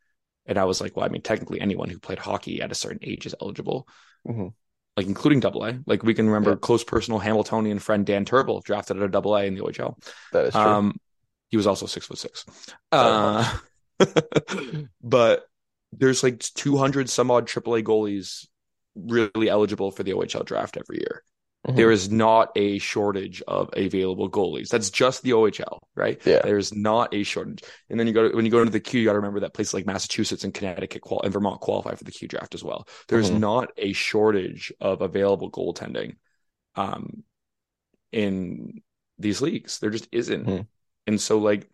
And 0.47 0.57
I 0.57 0.65
was 0.65 0.81
like, 0.81 0.97
Well, 0.97 1.05
I 1.05 1.09
mean, 1.09 1.21
technically 1.23 1.61
anyone 1.61 1.91
who 1.91 1.99
played 1.99 2.19
hockey 2.19 2.63
at 2.63 2.73
a 2.73 2.77
certain 2.77 3.01
age 3.03 3.27
is 3.27 3.35
eligible, 3.41 3.87
Mhm. 4.27 4.55
like 4.97 5.07
including 5.07 5.41
double 5.41 5.65
A. 5.65 5.81
Like 5.85 6.03
we 6.05 6.15
can 6.15 6.27
remember 6.27 6.51
Yeah. 6.51 6.57
close 6.57 6.85
personal 6.85 7.19
Hamiltonian 7.19 7.81
friend 7.81 8.07
Dan 8.07 8.25
Turble 8.25 8.63
drafted 8.63 8.97
at 8.99 9.03
a 9.03 9.09
double 9.09 9.37
A 9.37 9.45
in 9.45 9.55
the 9.55 9.63
OHL. 9.63 9.99
That 10.33 10.47
is 10.47 10.53
true. 10.55 10.63
Um, 10.63 11.01
he 11.49 11.57
was 11.57 11.67
also 11.67 11.87
six 11.87 12.07
foot 12.07 12.19
six. 12.19 12.47
Uh, 12.93 13.59
but 15.03 15.48
there's 15.93 16.23
like 16.23 16.39
200 16.41 17.09
some 17.11 17.31
odd 17.31 17.47
AAA 17.47 17.83
goalies 17.83 18.47
really 18.95 19.49
eligible 19.49 19.91
for 19.91 20.03
the 20.03 20.13
OHL 20.13 20.45
draft 20.45 20.77
every 20.77 20.99
year. 20.99 21.23
Mhm. 21.67 21.77
There 21.77 21.91
is 21.91 22.11
not 22.11 22.51
a 22.57 22.79
shortage 22.79 23.43
of 23.49 23.71
available 23.73 24.31
goalies. 24.31 24.69
That's 24.69 24.91
just 24.91 25.23
the 25.23 25.33
OHL, 25.33 25.81
right? 25.97 26.21
Yeah. 26.25 26.41
There's 26.43 26.73
not 26.73 27.13
a 27.15 27.25
shortage. 27.25 27.63
And 27.91 27.99
then 27.99 28.07
you 28.07 28.13
go 28.13 28.29
to, 28.29 28.37
when 28.37 28.45
you 28.45 28.51
go 28.51 28.61
into 28.61 28.71
the 28.71 28.81
Q, 28.81 29.01
you 29.01 29.07
got 29.07 29.13
to 29.13 29.19
remember 29.19 29.41
that 29.41 29.55
places 29.55 29.75
like 29.75 29.87
Massachusetts 29.87 30.45
and 30.45 30.55
Connecticut 30.55 31.03
qual- 31.03 31.23
and 31.23 31.33
Vermont 31.33 31.61
qualify 31.61 31.95
for 31.95 32.05
the 32.05 32.13
Q 32.13 32.29
draft 32.29 32.55
as 32.55 32.63
well. 32.63 32.87
There's 33.09 33.31
Mhm. 33.31 33.41
not 33.41 33.73
a 33.77 33.93
shortage 33.93 34.73
of 34.81 35.03
available 35.03 35.51
goaltending 35.51 36.17
um, 36.77 37.25
in 38.13 38.83
these 39.19 39.41
leagues. 39.43 39.79
There 39.81 39.91
just 39.91 40.09
isn't. 40.13 40.47
Mhm. 40.47 40.67
And 41.09 41.21
so 41.21 41.39
like 41.39 41.69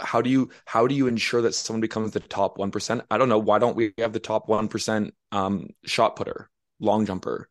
how 0.00 0.22
do 0.22 0.30
you 0.30 0.50
how 0.64 0.86
do 0.86 0.94
you 0.94 1.06
ensure 1.06 1.42
that 1.42 1.54
someone 1.54 1.80
becomes 1.80 2.12
the 2.12 2.20
top 2.20 2.58
1%? 2.58 3.02
I 3.10 3.18
don't 3.18 3.28
know. 3.28 3.38
Why 3.38 3.58
don't 3.58 3.76
we 3.76 3.92
have 3.98 4.12
the 4.12 4.20
top 4.20 4.48
1% 4.48 5.10
um, 5.32 5.68
shot 5.84 6.16
putter, 6.16 6.50
long 6.78 7.06
jumper? 7.06 7.48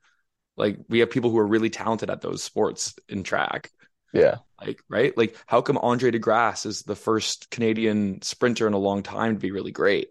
Like 0.58 0.78
we 0.90 1.00
have 1.00 1.10
people 1.10 1.30
who 1.30 1.38
are 1.40 1.48
really 1.48 1.70
talented 1.70 2.10
at 2.10 2.22
those 2.22 2.44
sports 2.44 2.96
in 3.08 3.24
track. 3.24 3.72
yeah. 4.14 4.38
Like, 4.60 4.82
right? 4.90 5.18
Like, 5.18 5.38
how 5.48 5.62
come 5.62 5.78
Andre 5.78 6.12
De 6.12 6.20
Grasse 6.20 6.66
is 6.66 6.84
the 6.84 6.96
first 6.96 7.50
Canadian 7.50 8.22
sprinter 8.22 8.68
in 8.68 8.74
a 8.74 8.78
long 8.78 9.04
time 9.04 9.36
to 9.36 9.40
be 9.40 9.52
really 9.52 9.72
great? 9.72 10.10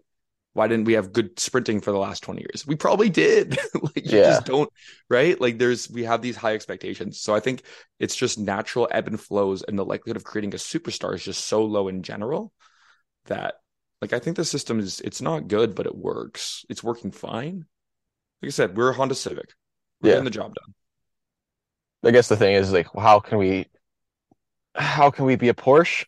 Why 0.53 0.67
didn't 0.67 0.85
we 0.85 0.93
have 0.93 1.13
good 1.13 1.39
sprinting 1.39 1.79
for 1.79 1.91
the 1.91 1.97
last 1.99 2.21
20 2.23 2.41
years? 2.41 2.65
We 2.65 2.75
probably 2.75 3.09
did. 3.09 3.57
like, 3.81 4.11
you 4.11 4.19
Yeah. 4.19 4.21
just 4.21 4.45
don't, 4.45 4.69
right? 5.09 5.39
Like, 5.39 5.59
there's, 5.59 5.89
we 5.89 6.03
have 6.03 6.21
these 6.21 6.35
high 6.35 6.53
expectations. 6.55 7.21
So 7.21 7.35
I 7.35 7.39
think 7.39 7.63
it's 7.99 8.15
just 8.15 8.39
natural 8.39 8.87
ebb 8.91 9.07
and 9.07 9.19
flows, 9.19 9.63
and 9.63 9.77
the 9.77 9.85
likelihood 9.85 10.17
of 10.17 10.23
creating 10.23 10.53
a 10.53 10.57
superstar 10.57 11.13
is 11.15 11.23
just 11.23 11.45
so 11.45 11.63
low 11.63 11.87
in 11.87 12.03
general 12.03 12.51
that, 13.25 13.55
like, 14.01 14.13
I 14.13 14.19
think 14.19 14.37
the 14.37 14.45
system 14.45 14.79
is, 14.79 15.01
it's 15.01 15.21
not 15.21 15.47
good, 15.47 15.75
but 15.75 15.85
it 15.87 15.95
works. 15.95 16.65
It's 16.69 16.83
working 16.83 17.11
fine. 17.11 17.65
Like 18.41 18.49
I 18.49 18.51
said, 18.51 18.77
we're 18.77 18.91
a 18.91 18.93
Honda 18.95 19.15
Civic. 19.15 19.53
We're 20.01 20.09
Yeah. 20.09 20.11
getting 20.11 20.25
the 20.25 20.31
job 20.31 20.55
done. 20.55 20.73
I 22.03 22.11
guess 22.11 22.27
the 22.29 22.37
thing 22.37 22.55
is 22.55 22.71
like, 22.71 22.87
how 22.97 23.19
can 23.19 23.37
we, 23.37 23.67
how 24.75 25.11
can 25.11 25.25
we 25.25 25.35
be 25.35 25.49
a 25.49 25.53
Porsche? 25.53 26.05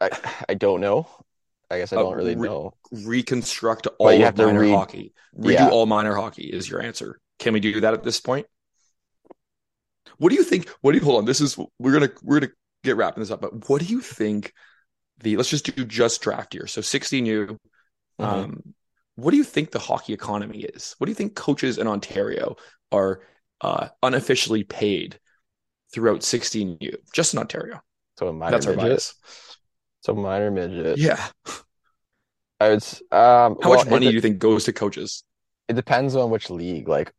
I, 0.00 0.10
I 0.50 0.54
don't 0.54 0.80
know. 0.80 1.08
I 1.70 1.78
guess 1.78 1.92
I 1.92 1.96
Uh, 1.96 2.02
don't 2.02 2.16
really 2.16 2.34
re- 2.34 2.48
know. 2.48 2.74
reconstruct 2.90 3.86
all 3.98 4.10
you 4.10 4.18
of 4.18 4.22
have 4.24 4.34
to 4.36 4.46
minor 4.46 4.68
hockey. 4.68 5.12
Redo 5.38 5.52
Yeah. 5.52 5.68
all 5.70 5.86
minor 5.86 6.14
hockey 6.14 6.44
is 6.44 6.68
your 6.68 6.82
answer. 6.82 7.20
Can 7.38 7.52
we 7.52 7.60
do 7.60 7.80
that 7.80 7.94
at 7.94 8.02
this 8.02 8.20
point? 8.20 8.46
What 10.18 10.30
do 10.30 10.34
you 10.34 10.42
think? 10.44 10.68
What 10.80 10.92
do 10.92 10.98
you 10.98 11.04
hold 11.04 11.18
on? 11.18 11.24
This 11.24 11.40
is 11.40 11.56
we're 11.78 11.92
gonna 11.92 12.10
we're 12.22 12.40
gonna 12.40 12.52
get 12.82 12.96
wrapping 12.96 13.22
this 13.22 13.30
up, 13.30 13.40
but 13.40 13.68
what 13.68 13.80
do 13.80 13.86
you 13.86 14.00
think 14.00 14.52
the 15.18 15.36
let's 15.36 15.48
just 15.50 15.64
do 15.74 15.84
just 15.84 16.20
draft 16.22 16.54
year. 16.54 16.66
So 16.66 16.80
16U. 16.80 17.58
Mhm. 18.18 18.24
Um, 18.24 18.74
what 19.16 19.30
do 19.30 19.36
you 19.36 19.44
think 19.44 19.70
the 19.70 19.78
hockey 19.78 20.12
economy 20.12 20.62
is? 20.62 20.94
What 20.98 21.06
do 21.06 21.10
you 21.10 21.14
think 21.16 21.34
coaches 21.36 21.78
in 21.78 21.86
Ontario 21.86 22.56
are 22.90 23.22
uh, 23.60 23.88
unofficially 24.02 24.64
paid 24.64 25.20
throughout 25.92 26.20
16U, 26.22 26.96
just 27.12 27.34
in 27.34 27.38
Ontario? 27.40 27.80
So 28.18 28.28
a 28.28 28.32
minor 28.32 28.52
That's 28.52 28.66
our 28.66 28.74
midget. 28.76 29.12
Bias. 30.02 30.16
So 30.16 30.20
minor 30.20 30.50
midget. 30.50 30.98
Yeah. 30.98 31.28
I 32.60 32.68
would. 32.70 32.76
s- 32.78 33.02
Um, 33.10 33.56
How 33.62 33.70
well, 33.70 33.78
much 33.78 33.88
money 33.88 34.08
do 34.08 34.14
you 34.14 34.20
think 34.20 34.38
goes 34.38 34.64
to 34.64 34.72
coaches? 34.72 35.24
it 35.68 35.74
depends 35.74 36.16
on 36.16 36.30
which 36.30 36.50
league. 36.50 36.88
Like, 36.88 37.12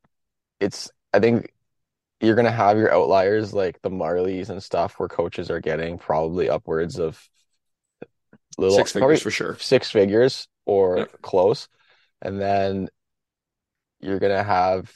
it's. 0.60 0.91
I 1.13 1.20
think 1.20 1.54
you're 2.22 2.36
gonna 2.36 2.52
have 2.52 2.78
your 2.78 2.94
outliers 2.94 3.54
like 3.54 3.82
the 3.82 3.89
Marlies 3.89 4.50
and 4.50 4.62
stuff, 4.62 5.00
where 5.00 5.10
coaches 5.10 5.50
are 5.50 5.60
getting 5.60 5.98
probably 5.98 6.50
upwards 6.50 7.00
of 7.00 7.30
little 8.58 8.76
Six 8.76 8.91
probably 8.94 9.17
figures 9.17 9.22
for 9.24 9.32
sure. 9.32 9.58
six 9.60 9.91
figures 9.91 10.48
or 10.65 10.98
Yeah. 11.00 11.06
close, 11.22 11.67
and 12.22 12.39
then 12.39 12.89
you're 14.00 14.20
gonna 14.20 14.44
have 14.44 14.91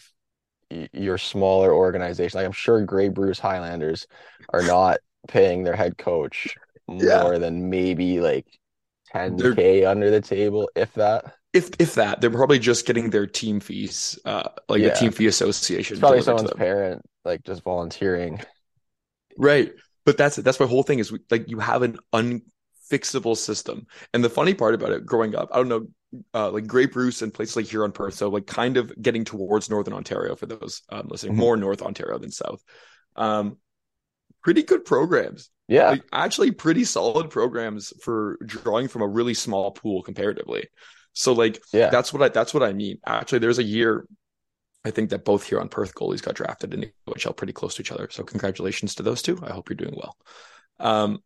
y- 0.71 0.89
your 0.93 1.17
smaller 1.17 1.74
organization. 1.74 2.38
Like 2.38 2.45
I'm 2.45 2.52
sure 2.52 2.82
Grey 2.86 3.10
Bruce 3.10 3.39
Highlanders 3.39 4.08
are 4.50 4.63
not 4.63 5.00
paying 5.28 5.63
their 5.63 5.76
head 5.76 5.98
coach 5.98 6.58
Yeah. 6.88 7.24
more 7.24 7.39
than 7.39 7.69
maybe 7.69 8.19
like 8.19 8.48
They're- 9.13 9.54
10k 9.56 9.86
under 9.89 10.10
the 10.12 10.21
table, 10.21 10.69
if 10.76 10.93
that. 10.95 11.34
If 11.54 11.69
if 11.80 11.95
that, 11.95 12.19
they're 12.19 12.30
probably 12.30 12.60
just 12.60 12.86
getting 12.86 13.10
their 13.10 13.26
team 13.26 13.60
fees, 13.62 14.19
uh, 14.26 14.50
like 14.67 14.82
Yeah. 14.82 14.89
the 14.89 14.95
team 14.95 15.12
fee 15.12 15.28
association. 15.28 15.95
It's 15.95 16.00
probably 16.02 16.21
someone's 16.21 16.52
parent 16.54 17.02
like 17.24 17.43
just 17.43 17.63
volunteering. 17.63 18.41
Right. 19.38 19.74
But 20.06 20.17
that's 20.17 20.36
that's 20.36 20.60
my 20.60 20.65
whole 20.67 20.84
thing 20.84 21.00
is 21.00 21.12
we, 21.12 21.19
like 21.32 21.50
you 21.50 21.60
have 21.60 21.82
an 21.82 21.98
unfixable 22.13 23.38
system. 23.38 23.88
And 24.13 24.24
the 24.24 24.30
funny 24.30 24.54
part 24.54 24.76
about 24.76 24.91
it 24.91 25.06
growing 25.06 25.34
up, 25.36 25.50
I 25.54 25.58
don't 25.58 25.69
know, 25.69 25.88
uh, 26.34 26.52
like 26.52 26.67
Grey 26.67 26.86
Bruce 26.86 27.21
and 27.21 27.34
places 27.34 27.56
like 27.56 27.65
here 27.65 27.80
Huron 27.80 27.91
Perth, 27.93 28.13
so 28.15 28.30
like 28.30 28.45
kind 28.48 28.76
of 28.78 28.93
getting 29.02 29.24
towards 29.24 29.69
Northern 29.69 29.93
Ontario 29.93 30.36
for 30.36 30.45
those 30.45 30.82
um, 30.89 31.08
listening, 31.10 31.34
Mhm. 31.34 31.39
more 31.39 31.58
North 31.58 31.82
Ontario 31.82 32.17
than 32.19 32.32
South. 32.32 32.62
Um, 33.15 33.58
pretty 34.43 34.63
good 34.63 34.84
programs. 34.86 35.50
Yeah, 35.67 35.89
Like 35.91 36.04
actually 36.13 36.51
pretty 36.51 36.84
solid 36.84 37.30
programs 37.30 37.91
for 38.04 38.38
drawing 38.45 38.88
from 38.88 39.01
a 39.01 39.08
really 39.08 39.34
small 39.34 39.71
pool 39.71 40.04
comparatively. 40.04 40.67
So 41.13 41.34
like 41.34 41.60
yeah. 41.73 41.89
that's 41.89 42.13
what 42.13 42.21
I 42.21 42.30
that's 42.30 42.54
what 42.54 42.63
I 42.63 42.73
mean. 42.73 42.99
Actually, 43.06 43.39
there's 43.39 43.60
a 43.60 43.63
year 43.63 44.06
I 44.84 44.91
think 44.91 45.10
that 45.10 45.25
both 45.25 45.43
Huron 45.45 45.69
Perth 45.69 45.95
goalies 45.95 46.21
got 46.21 46.36
drafted 46.36 46.73
in 46.73 46.82
the 46.82 46.91
OHL 47.08 47.36
pretty 47.36 47.54
close 47.54 47.75
to 47.75 47.82
each 47.82 47.91
other. 47.91 48.08
So 48.12 48.23
congratulations 48.23 48.95
to 48.95 49.04
those 49.04 49.21
two. 49.23 49.39
I 49.41 49.51
hope 49.51 49.69
you're 49.69 49.75
doing 49.78 49.95
well. 49.97 50.15
Um, 50.80 51.19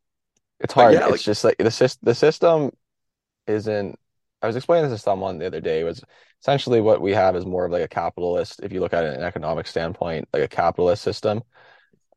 It's 0.62 0.74
hard. 0.74 0.94
yeah, 0.94 1.02
it's 1.02 1.12
like- 1.12 1.22
just 1.22 1.44
like 1.44 1.58
the 1.58 1.72
system. 1.72 2.00
The 2.04 2.16
system 2.16 2.72
isn't. 3.48 4.00
I 4.42 4.48
was 4.48 4.56
explaining 4.56 4.90
this 4.90 5.00
to 5.00 5.04
someone 5.04 5.38
the 5.38 5.48
other 5.48 5.60
day. 5.60 5.84
Was 5.84 6.02
essentially 6.42 6.80
what 6.80 7.02
we 7.02 7.14
have 7.14 7.36
is 7.36 7.46
more 7.46 7.66
of 7.66 7.72
like 7.74 7.84
a 7.84 7.88
capitalist. 7.90 8.62
If 8.64 8.72
you 8.72 8.80
look 8.80 8.94
at 8.94 9.04
it 9.04 9.18
an 9.18 9.24
economic 9.24 9.68
standpoint, 9.68 10.30
like 10.32 10.44
a 10.44 10.48
capitalist 10.48 11.02
system 11.04 11.42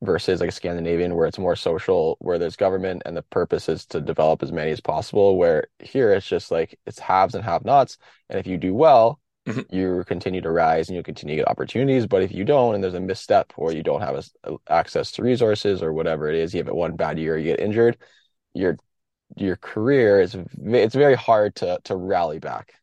versus 0.03 0.41
like 0.41 0.51
a 0.51 0.53
Scandinavian, 0.53 1.15
where 1.15 1.27
it's 1.27 1.39
more 1.39 1.57
social, 1.57 2.17
where 2.21 2.39
there's 2.39 2.57
government 2.57 3.03
and 3.07 3.17
the 3.17 3.23
purpose 3.23 3.69
is 3.69 3.87
to 3.87 4.01
develop 4.01 4.43
as 4.43 4.53
many 4.53 4.71
as 4.73 4.81
possible. 4.81 5.37
Where 5.39 5.69
here 5.79 6.13
it's 6.13 6.27
just 6.29 6.51
like 6.51 6.79
it's 6.87 6.99
haves 6.99 7.35
and 7.35 7.45
have-nots, 7.45 7.99
and 8.29 8.39
if 8.39 8.47
you 8.47 8.59
do 8.59 8.75
well, 8.75 9.21
Mhm. 9.47 9.67
you 9.73 10.05
continue 10.07 10.41
to 10.43 10.51
rise 10.53 10.89
and 10.89 10.97
you 10.97 11.03
continue 11.03 11.37
to 11.37 11.43
get 11.43 11.49
opportunities. 11.49 12.07
But 12.07 12.23
if 12.23 12.33
you 12.33 12.45
don't, 12.45 12.75
and 12.77 12.85
there's 12.85 12.95
a 12.95 13.01
misstep, 13.01 13.53
or 13.57 13.73
you 13.73 13.83
don't 13.83 14.01
have 14.03 14.15
a, 14.17 14.53
a- 14.53 14.59
access 14.69 15.13
to 15.13 15.23
resources 15.23 15.83
or 15.83 15.93
whatever 15.93 16.29
it 16.29 16.37
is, 16.37 16.55
you 16.55 16.59
have 16.59 16.69
it 16.69 16.75
one 16.77 16.97
bad 16.97 17.19
year, 17.19 17.39
you 17.39 17.45
get 17.45 17.61
injured 17.61 17.97
your 18.55 18.77
your 19.37 19.57
career 19.57 20.21
is 20.21 20.37
it's 20.65 20.95
very 20.95 21.15
hard 21.15 21.55
to 21.57 21.79
to 21.85 21.97
rally 21.97 22.39
back. 22.39 22.75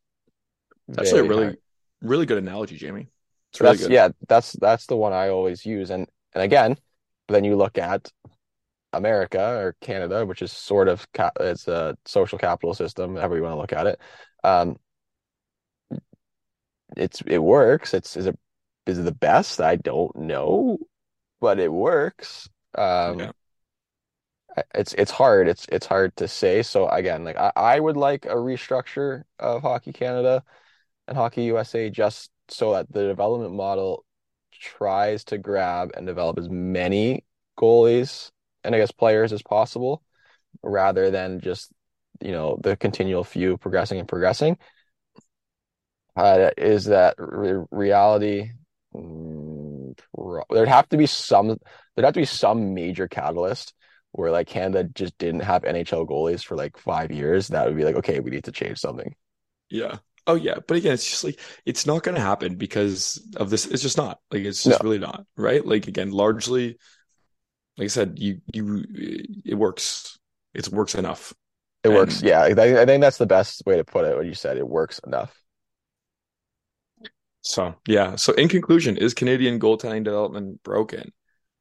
that's 0.87 1.09
actually 1.09 1.21
a 1.27 1.29
really 1.29 1.43
hard. 1.43 1.57
really 2.01 2.25
good 2.25 2.39
analogy, 2.39 2.75
Jamie. 2.77 3.07
It's 3.51 3.61
really 3.61 3.73
That's 3.75 3.87
good. 3.87 3.93
yeah, 3.93 4.09
that's 4.27 4.53
that's 4.53 4.87
the 4.87 4.97
one 4.97 5.13
I 5.13 5.29
always 5.29 5.65
use. 5.65 5.91
And 5.91 6.07
and 6.33 6.43
again, 6.43 6.77
then 7.33 7.43
you 7.43 7.55
look 7.55 7.77
at 7.77 8.11
America 8.93 9.57
or 9.57 9.75
Canada, 9.81 10.25
which 10.25 10.41
is 10.41 10.51
sort 10.51 10.87
of 10.87 11.07
ca 11.13 11.31
it's 11.39 11.67
a 11.67 11.97
social 12.05 12.37
capital 12.37 12.73
system, 12.73 13.15
however 13.15 13.35
you 13.37 13.43
want 13.43 13.53
to 13.53 13.59
look 13.59 13.73
at 13.73 13.87
it. 13.87 13.99
Um, 14.43 14.77
it's 16.97 17.21
it 17.21 17.39
works. 17.39 17.93
It's 17.93 18.17
is 18.17 18.25
it 18.25 18.37
is 18.85 18.97
it 18.99 19.03
the 19.03 19.11
best? 19.11 19.61
I 19.61 19.75
don't 19.75 20.15
know, 20.15 20.79
but 21.39 21.59
it 21.59 21.71
works. 21.71 22.49
Um, 22.75 23.19
Yeah. 23.19 23.31
It's 24.73 24.93
it's 24.93 25.11
hard. 25.11 25.47
It's 25.47 25.67
it's 25.71 25.85
hard 25.85 26.15
to 26.17 26.27
say. 26.27 26.63
So 26.63 26.87
again, 26.89 27.23
like 27.23 27.37
I, 27.37 27.51
I 27.55 27.79
would 27.79 27.95
like 27.97 28.25
a 28.25 28.35
restructure 28.35 29.23
of 29.37 29.61
Hockey 29.61 29.93
Canada 29.93 30.43
and 31.07 31.17
Hockey 31.17 31.43
USA 31.43 31.89
just 31.89 32.31
so 32.49 32.73
that 32.73 32.91
the 32.91 33.07
development 33.07 33.53
model 33.53 34.05
tries 34.59 35.23
to 35.25 35.37
grab 35.37 35.91
and 35.95 36.05
develop 36.05 36.37
as 36.37 36.49
many 36.49 37.25
goalies 37.57 38.31
and 38.63 38.75
I 38.75 38.79
guess 38.79 38.91
players 38.91 39.33
as 39.33 39.41
possible 39.41 40.03
rather 40.63 41.11
than 41.11 41.39
just, 41.39 41.71
you 42.21 42.31
know, 42.31 42.59
the 42.61 42.75
continual 42.75 43.23
few 43.23 43.57
progressing 43.57 43.99
and 43.99 44.07
progressing. 44.07 44.57
Uh, 46.15 46.51
is 46.57 46.85
that 46.85 47.15
re 47.17 47.63
reality? 47.71 48.51
Mm, 48.93 49.97
there'd 50.49 50.67
have 50.67 50.89
to 50.89 50.97
be 50.97 51.05
some 51.05 51.47
there'd 51.47 52.05
have 52.05 52.13
to 52.13 52.19
be 52.19 52.25
some 52.25 52.73
major 52.73 53.07
catalyst 53.07 53.73
where 54.11 54.31
like 54.31 54.47
Canada 54.47 54.89
just 54.93 55.17
didn't 55.17 55.41
have 55.41 55.63
NHL 55.63 56.07
goalies 56.07 56.43
for 56.43 56.57
like 56.57 56.77
five 56.77 57.11
years. 57.11 57.49
That 57.49 57.67
would 57.67 57.77
be 57.77 57.83
like, 57.83 57.95
okay, 57.97 58.19
we 58.19 58.31
need 58.31 58.45
to 58.45 58.51
change 58.51 58.79
something. 58.79 59.15
Yeah. 59.69 59.99
Oh 60.29 60.35
yeah. 60.35 60.59
But 60.67 60.77
again, 60.77 60.93
it's 60.93 61.09
just 61.09 61.23
like 61.23 61.39
it's 61.65 61.87
not 61.87 62.03
gonna 62.03 62.19
happen 62.19 62.55
because 62.55 63.19
of 63.35 63.49
this. 63.49 63.65
It's 63.65 63.81
just 63.81 63.97
not. 63.97 64.19
Like 64.29 64.43
it's 64.43 64.63
just 64.63 64.83
No. 64.83 64.87
really 64.87 64.99
not, 64.99 65.25
right? 65.35 65.65
Like 65.65 65.87
again, 65.87 66.11
largely, 66.11 66.77
like 67.77 67.85
I 67.85 67.87
said, 67.87 68.19
you 68.19 68.41
you 68.53 68.83
it 69.45 69.55
works. 69.55 70.19
It 70.53 70.67
works 70.69 70.95
enough. 70.95 71.33
It 71.83 71.89
works. 71.89 72.21
Yeah, 72.21 72.41
I, 72.41 72.49
I 72.81 72.85
think 72.85 73.01
that's 73.01 73.17
the 73.17 73.25
best 73.25 73.63
way 73.65 73.77
to 73.77 73.83
put 73.83 74.05
it. 74.05 74.15
What 74.15 74.25
you 74.27 74.35
said, 74.35 74.57
it 74.57 74.67
works 74.67 74.99
enough. 74.99 75.35
So 77.41 77.75
yeah. 77.87 78.15
So 78.15 78.33
in 78.33 78.49
conclusion, 78.49 78.97
is 78.97 79.13
Canadian 79.13 79.59
goaltending 79.59 80.03
development 80.03 80.61
broken? 80.63 81.11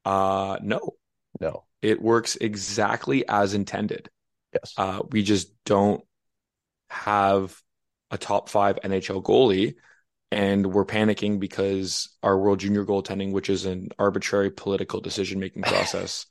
Uh 0.04 0.58
no. 0.62 0.96
No. 1.40 1.64
It 1.82 2.02
works 2.02 2.36
exactly 2.36 3.26
as 3.28 3.54
intended. 3.54 4.10
Yes. 4.52 4.74
Uh, 4.76 5.02
we 5.10 5.22
just 5.22 5.52
don't 5.64 6.02
have 6.90 7.60
a 8.10 8.18
top 8.18 8.48
five 8.48 8.78
NHL 8.84 9.22
goalie, 9.22 9.74
and 10.30 10.66
we're 10.66 10.84
panicking 10.84 11.40
because 11.40 12.08
our 12.22 12.38
World 12.38 12.60
Junior 12.60 12.84
goaltending, 12.84 13.32
which 13.32 13.48
is 13.50 13.64
an 13.64 13.88
arbitrary 13.98 14.50
political 14.50 15.00
decision 15.00 15.40
making 15.40 15.62
process, 15.62 16.26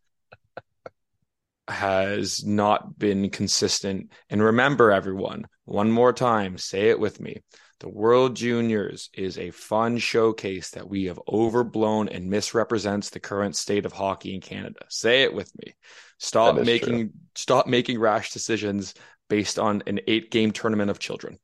has 1.67 2.45
not 2.45 2.97
been 2.97 3.29
consistent. 3.29 4.11
And 4.29 4.41
remember, 4.41 4.91
everyone, 4.91 5.45
one 5.65 5.91
more 5.91 6.13
time, 6.13 6.57
say 6.57 6.89
it 6.89 6.99
with 6.99 7.19
me. 7.19 7.41
The 7.79 7.89
World 7.89 8.35
Juniors 8.35 9.09
is 9.13 9.37
a 9.37 9.51
fun 9.51 9.99
showcase 9.99 10.71
that 10.71 10.89
we 10.89 11.05
have 11.05 11.19
overblown 11.27 12.09
and 12.09 12.29
misrepresents 12.29 13.11
the 13.11 13.19
current 13.19 13.55
state 13.55 13.85
of 13.85 13.93
hockey 13.93 14.33
in 14.33 14.41
Canada. 14.41 14.79
Say 14.89 15.23
it 15.23 15.33
with 15.33 15.51
me. 15.63 15.75
Stop 16.17 16.55
making 16.55 17.11
stop 17.35 17.67
making 17.67 17.99
rash 17.99 18.31
decisions 18.31 18.95
based 19.29 19.59
on 19.59 19.83
an 19.85 19.99
eight 20.07 20.31
game 20.31 20.51
tournament 20.51 20.89
of 20.89 20.97
children. 20.97 21.37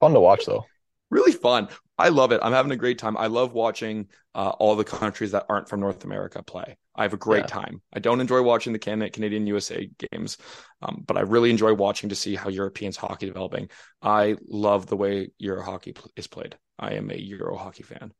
Fun 0.00 0.12
to 0.14 0.20
watch 0.20 0.46
though. 0.46 0.64
Really 1.10 1.32
fun. 1.32 1.68
I 1.98 2.08
love 2.08 2.32
it. 2.32 2.40
I'm 2.42 2.52
having 2.52 2.72
a 2.72 2.76
great 2.76 2.98
time. 2.98 3.16
I 3.16 3.26
love 3.26 3.52
watching 3.52 4.08
uh, 4.34 4.50
all 4.58 4.76
the 4.76 4.84
countries 4.84 5.32
that 5.32 5.44
aren't 5.48 5.68
from 5.68 5.80
North 5.80 6.04
America 6.04 6.42
play. 6.42 6.76
I 6.94 7.02
have 7.02 7.12
a 7.12 7.18
great 7.18 7.40
Yeah. 7.40 7.46
time. 7.46 7.82
I 7.92 7.98
don't 7.98 8.20
enjoy 8.20 8.42
watching 8.42 8.72
the 8.72 8.78
Can- 8.78 9.10
Canadian 9.10 9.46
USA 9.48 9.90
games, 10.12 10.38
um, 10.82 11.02
but 11.06 11.16
I 11.16 11.22
really 11.22 11.50
enjoy 11.50 11.74
watching 11.74 12.08
to 12.10 12.14
see 12.14 12.36
how 12.36 12.48
Europeans 12.48 12.96
hockey 12.96 13.26
developing. 13.26 13.68
I 14.00 14.36
love 14.48 14.86
the 14.86 14.96
way 14.96 15.32
Euro 15.38 15.62
hockey 15.62 15.92
pl- 15.92 16.10
is 16.16 16.26
played. 16.26 16.56
I 16.78 16.94
am 16.94 17.10
a 17.10 17.14
Euro 17.16 17.56
hockey 17.56 17.82
fan. 17.82 18.12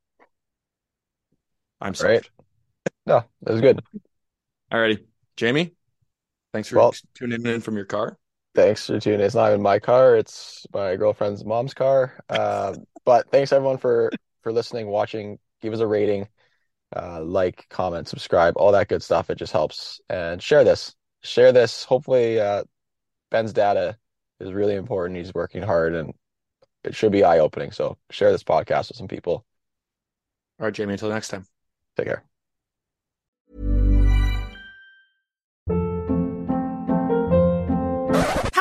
I'm 1.81 1.95
sorry. 1.95 2.15
Right. 2.17 2.31
No, 3.07 3.25
that 3.43 3.53
was 3.53 3.61
good. 3.61 3.81
Alrighty, 4.73 5.05
Jamie. 5.37 5.75
Thanks 6.53 6.69
for 6.69 6.77
Well- 6.77 6.95
tuning 7.15 7.47
in 7.47 7.61
from 7.61 7.77
your 7.77 7.87
car. 7.87 8.19
Thanks 8.55 8.87
for 8.87 8.99
tuning. 8.99 9.21
in. 9.21 9.27
It's 9.27 9.35
not 9.35 9.51
even 9.51 9.63
my 9.63 9.79
car; 9.79 10.17
it's 10.17 10.67
my 10.75 10.97
girlfriend's 10.97 11.45
mom's 11.45 11.75
car. 11.75 12.19
Um, 12.29 12.87
but 13.05 13.31
thanks 13.31 13.53
everyone 13.53 13.79
for 13.79 14.11
for 14.43 14.53
listening, 14.53 14.89
watching. 14.89 15.39
Give 15.61 15.73
us 15.73 15.81
a 15.81 15.87
rating, 15.87 16.27
uh, 16.97 17.23
like, 17.23 17.67
comment, 17.69 18.09
subscribe, 18.09 18.55
all 18.57 18.73
that 18.73 18.89
good 18.89 19.03
stuff. 19.03 19.31
It 19.31 19.37
just 19.37 19.53
helps. 19.53 20.01
And 20.09 20.43
share 20.43 20.65
this. 20.65 20.95
Share 21.23 21.53
this. 21.53 21.85
Hopefully, 21.85 22.41
uh, 22.41 22.65
Ben's 23.31 23.53
data 23.53 23.99
is 24.41 24.53
really 24.53 24.75
important. 24.75 25.19
He's 25.19 25.35
working 25.35 25.63
hard, 25.63 25.95
and 25.95 26.15
it 26.83 26.95
should 26.95 27.13
be 27.13 27.25
eye-opening. 27.25 27.73
So 27.73 27.99
share 28.11 28.33
this 28.33 28.43
podcast 28.43 28.89
with 28.89 28.97
some 28.97 29.09
people. 29.09 29.45
All 30.59 30.67
right, 30.67 30.75
Jamie. 30.75 30.95
Until 30.95 31.11
next 31.11 31.29
time. 31.29 31.45
Take 31.97 32.07
care. 32.07 32.30